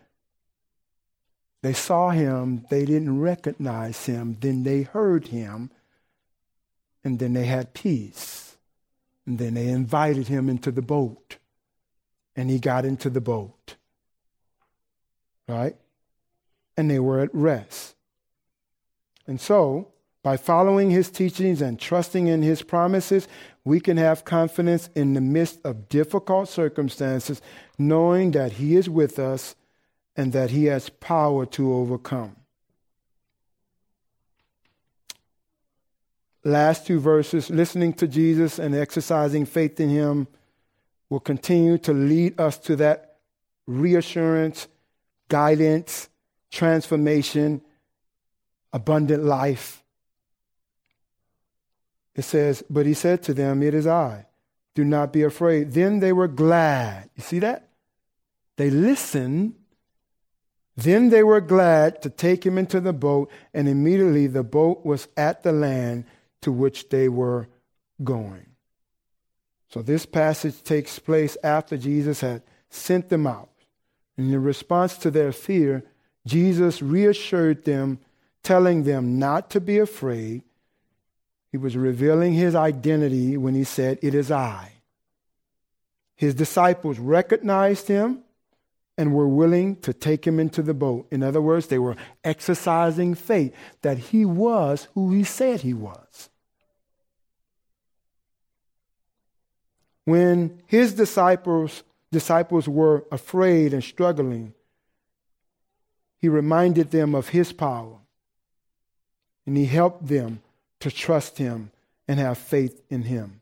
They 1.63 1.73
saw 1.73 2.11
him, 2.11 2.67
they 2.71 2.85
didn't 2.85 3.21
recognize 3.21 4.07
him, 4.07 4.37
then 4.41 4.65
they 4.65 4.83
heard 4.83 5.29
him, 5.29 5.71
and 7.05 7.19
then 7.19 7.33
they 7.33 7.47
had 7.47 7.73
peace. 7.73 8.57
And 9.27 9.39
then 9.39 9.55
they 9.55 9.69
invited 9.69 10.29
him 10.29 10.49
into 10.49 10.71
the 10.71 10.83
boat. 10.83 11.37
And 12.35 12.51
he 12.51 12.59
got 12.59 12.85
into 12.85 13.11
the 13.11 13.21
boat. 13.21 13.77
Right? 15.49 15.77
And 16.77 16.91
they 16.91 16.99
were 16.99 17.21
at 17.21 17.35
rest. 17.35 17.95
And 19.27 19.41
so, 19.41 19.93
by 20.23 20.37
following 20.37 20.91
his 20.91 21.11
teachings 21.11 21.61
and 21.61 21.79
trusting 21.79 22.27
in 22.27 22.43
his 22.43 22.63
promises, 22.63 23.29
we 23.67 23.81
can 23.81 23.99
have 23.99 24.25
confidence 24.25 24.89
in 24.95 25.13
the 25.13 25.21
midst 25.21 25.61
of 25.63 25.91
difficult 25.91 26.49
circumstances, 26.49 27.43
knowing 27.77 28.31
that 28.31 28.53
he 28.53 28.77
is 28.77 28.89
with 28.89 29.19
us 29.19 29.55
and 30.17 30.33
that 30.33 30.51
he 30.51 30.65
has 30.65 30.89
power 30.89 31.45
to 31.45 31.75
overcome. 31.75 32.37
last 36.47 36.87
two 36.87 37.01
verses, 37.01 37.51
listening 37.51 37.93
to 37.93 38.07
Jesus 38.07 38.59
and 38.59 38.75
exercising 38.75 39.45
faith 39.45 39.81
in 39.81 39.91
him 39.91 40.29
will 41.11 41.21
continue 41.21 41.77
to 41.79 41.93
lead 41.93 42.41
us 42.41 42.57
to 42.59 42.77
that 42.77 43.17
reassurance, 43.67 44.69
guidance, 45.29 46.09
transformation, 46.51 47.61
abundant 48.73 49.25
life. 49.25 49.83
It 52.17 52.23
says, 52.23 52.65
But 52.69 52.87
he 52.87 52.95
said 52.95 53.23
to 53.25 53.35
them, 53.35 53.63
It 53.63 53.75
is 53.75 53.87
I. 53.87 54.27
Do 54.75 54.85
not 54.85 55.13
be 55.13 55.23
afraid. 55.23 55.73
Then 55.73 56.01
they 56.01 56.13
were 56.13 56.29
glad. 56.29 57.11
You 57.15 57.23
see 57.23 57.39
that? 57.39 57.69
They 58.57 58.71
listened. 58.71 59.55
Then 60.77 61.11
they 61.11 61.23
were 61.23 61.41
glad 61.41 62.03
to 62.03 62.11
take 62.11 62.45
him 62.45 62.59
into 62.59 62.81
the 62.81 62.93
boat, 62.93 63.31
and 63.55 63.69
immediately 63.69 64.27
the 64.27 64.43
boat 64.43 64.85
was 64.85 65.09
at 65.17 65.43
the 65.43 65.53
land 65.53 66.05
to 66.43 66.53
which 66.53 66.91
they 66.91 67.09
were 67.09 67.49
going. 68.03 68.47
So 69.69 69.83
this 69.83 70.05
passage 70.05 70.63
takes 70.63 70.99
place 70.99 71.37
after 71.43 71.77
Jesus 71.77 72.21
had 72.21 72.43
sent 72.69 73.09
them 73.09 73.27
out. 73.27 73.49
And 74.17 74.33
In 74.33 74.43
response 74.43 74.97
to 74.99 75.11
their 75.11 75.33
fear, 75.33 75.85
Jesus 76.27 76.83
reassured 76.83 77.65
them, 77.65 77.99
telling 78.43 78.85
them 78.85 79.19
not 79.19 79.51
to 79.51 79.61
be 79.61 79.79
afraid. 79.79 80.43
He 81.51 81.59
was 81.59 81.77
revealing 81.77 82.35
his 82.35 82.55
identity 82.55 83.37
when 83.37 83.55
he 83.55 83.65
said, 83.65 83.99
It 84.03 84.15
is 84.15 84.31
I. 84.31 84.73
His 86.17 86.35
disciples 86.35 86.99
recognized 86.99 87.89
him 87.89 88.23
and 88.99 89.13
were 89.13 89.29
willing 89.29 89.77
to 89.77 89.93
take 89.93 90.27
him 90.27 90.41
into 90.41 90.63
the 90.63 90.75
boat. 90.75 91.07
In 91.11 91.23
other 91.23 91.43
words, 91.43 91.67
they 91.67 91.79
were 91.79 91.97
exercising 92.25 93.15
faith 93.15 93.55
that 93.83 93.99
he 93.99 94.25
was 94.25 94.89
who 94.95 95.13
he 95.13 95.25
said 95.25 95.61
he 95.61 95.75
was. 95.75 96.31
When 100.05 100.63
his 100.67 100.95
disciples, 100.95 101.83
disciples 102.11 102.69
were 102.69 103.05
afraid 103.11 103.75
and 103.75 103.85
struggling, 103.85 104.55
he 106.19 106.29
reminded 106.29 106.91
them 106.91 107.15
of 107.15 107.29
his 107.29 107.53
power. 107.53 107.99
And 109.45 109.57
he 109.57 109.67
helped 109.67 110.07
them 110.07 110.41
to 110.81 110.91
trust 110.91 111.39
him 111.39 111.71
and 112.09 112.19
have 112.19 112.39
faith 112.39 112.83
in 112.91 113.03
him. 113.03 113.41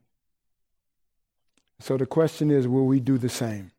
So 1.80 1.96
the 1.96 2.06
question 2.06 2.50
is 2.50 2.66
will 2.66 2.86
we 2.86 3.00
do 3.00 3.18
the 3.18 3.28
same? 3.28 3.72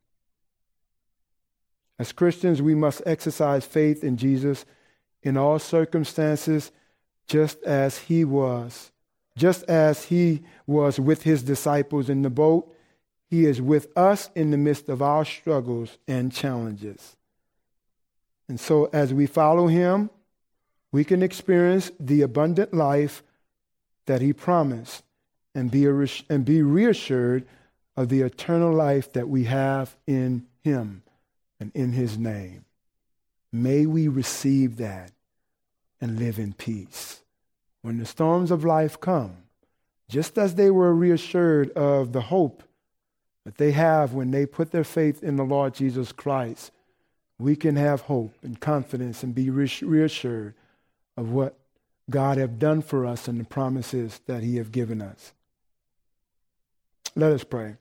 As 1.98 2.12
Christians, 2.12 2.62
we 2.62 2.76
must 2.76 3.02
exercise 3.06 3.66
faith 3.66 4.04
in 4.04 4.18
Jesus 4.18 4.66
in 5.24 5.38
all 5.38 5.60
circumstances, 5.60 6.72
just 7.28 7.64
as 7.64 7.98
he 7.98 8.26
was. 8.26 8.92
Just 9.38 9.64
as 9.64 10.06
he 10.06 10.44
was 10.68 11.00
with 11.00 11.24
his 11.24 11.44
disciples 11.44 12.10
in 12.10 12.22
the 12.22 12.30
boat, 12.30 12.74
he 13.30 13.46
is 13.46 13.62
with 13.62 13.88
us 13.98 14.30
in 14.36 14.52
the 14.52 14.58
midst 14.58 14.88
of 14.88 15.02
our 15.02 15.26
struggles 15.26 15.98
and 16.08 16.32
challenges. 16.32 17.16
And 18.48 18.60
so, 18.60 18.90
as 18.94 19.14
we 19.14 19.26
follow 19.26 19.68
him, 19.68 20.10
we 20.92 21.04
can 21.04 21.24
experience 21.24 21.92
the 22.00 22.22
abundant 22.22 22.74
life 22.74 23.24
that 24.06 24.22
he 24.22 24.34
promised 24.34 25.04
and 25.54 25.72
be, 25.72 25.86
and 26.30 26.46
be 26.46 26.62
reassured 26.62 27.46
of 27.96 28.10
the 28.10 28.22
eternal 28.22 28.74
life 28.74 29.12
that 29.14 29.30
we 29.30 29.46
have 29.46 29.96
in 30.06 30.46
him 30.64 31.04
and 31.60 31.72
in 31.74 31.94
his 31.94 32.18
name. 32.18 32.66
May 33.52 33.86
we 33.86 34.08
receive 34.08 34.78
that 34.78 35.12
and 36.02 36.20
live 36.20 36.40
in 36.40 36.54
peace. 36.54 37.22
When 37.82 37.98
the 37.98 38.06
storms 38.06 38.52
of 38.52 38.66
life 38.66 39.00
come, 39.00 39.38
just 40.10 40.38
as 40.38 40.56
they 40.56 40.70
were 40.70 40.94
reassured 40.94 41.72
of 41.72 42.12
the 42.12 42.22
hope 42.22 42.64
that 43.46 43.58
they 43.58 43.72
have 43.72 44.14
when 44.14 44.32
they 44.32 44.46
put 44.46 44.72
their 44.72 44.84
faith 44.84 45.24
in 45.24 45.36
the 45.36 45.44
Lord 45.44 45.74
Jesus 45.74 46.12
Christ, 46.12 46.72
we 47.40 47.56
can 47.56 47.76
have 47.76 48.02
hope 48.02 48.34
and 48.44 48.60
confidence 48.60 49.24
and 49.24 49.34
be 49.34 49.50
reassured 49.50 50.54
of 51.18 51.32
what 51.32 51.58
God 52.10 52.38
have 52.38 52.60
done 52.60 52.82
for 52.82 53.06
us 53.06 53.28
and 53.28 53.40
the 53.40 53.46
promises 53.46 54.22
that 54.28 54.44
he 54.44 54.58
have 54.58 54.72
given 54.72 55.02
us. 55.02 55.34
Let 57.16 57.32
us 57.32 57.44
pray. 57.44 57.78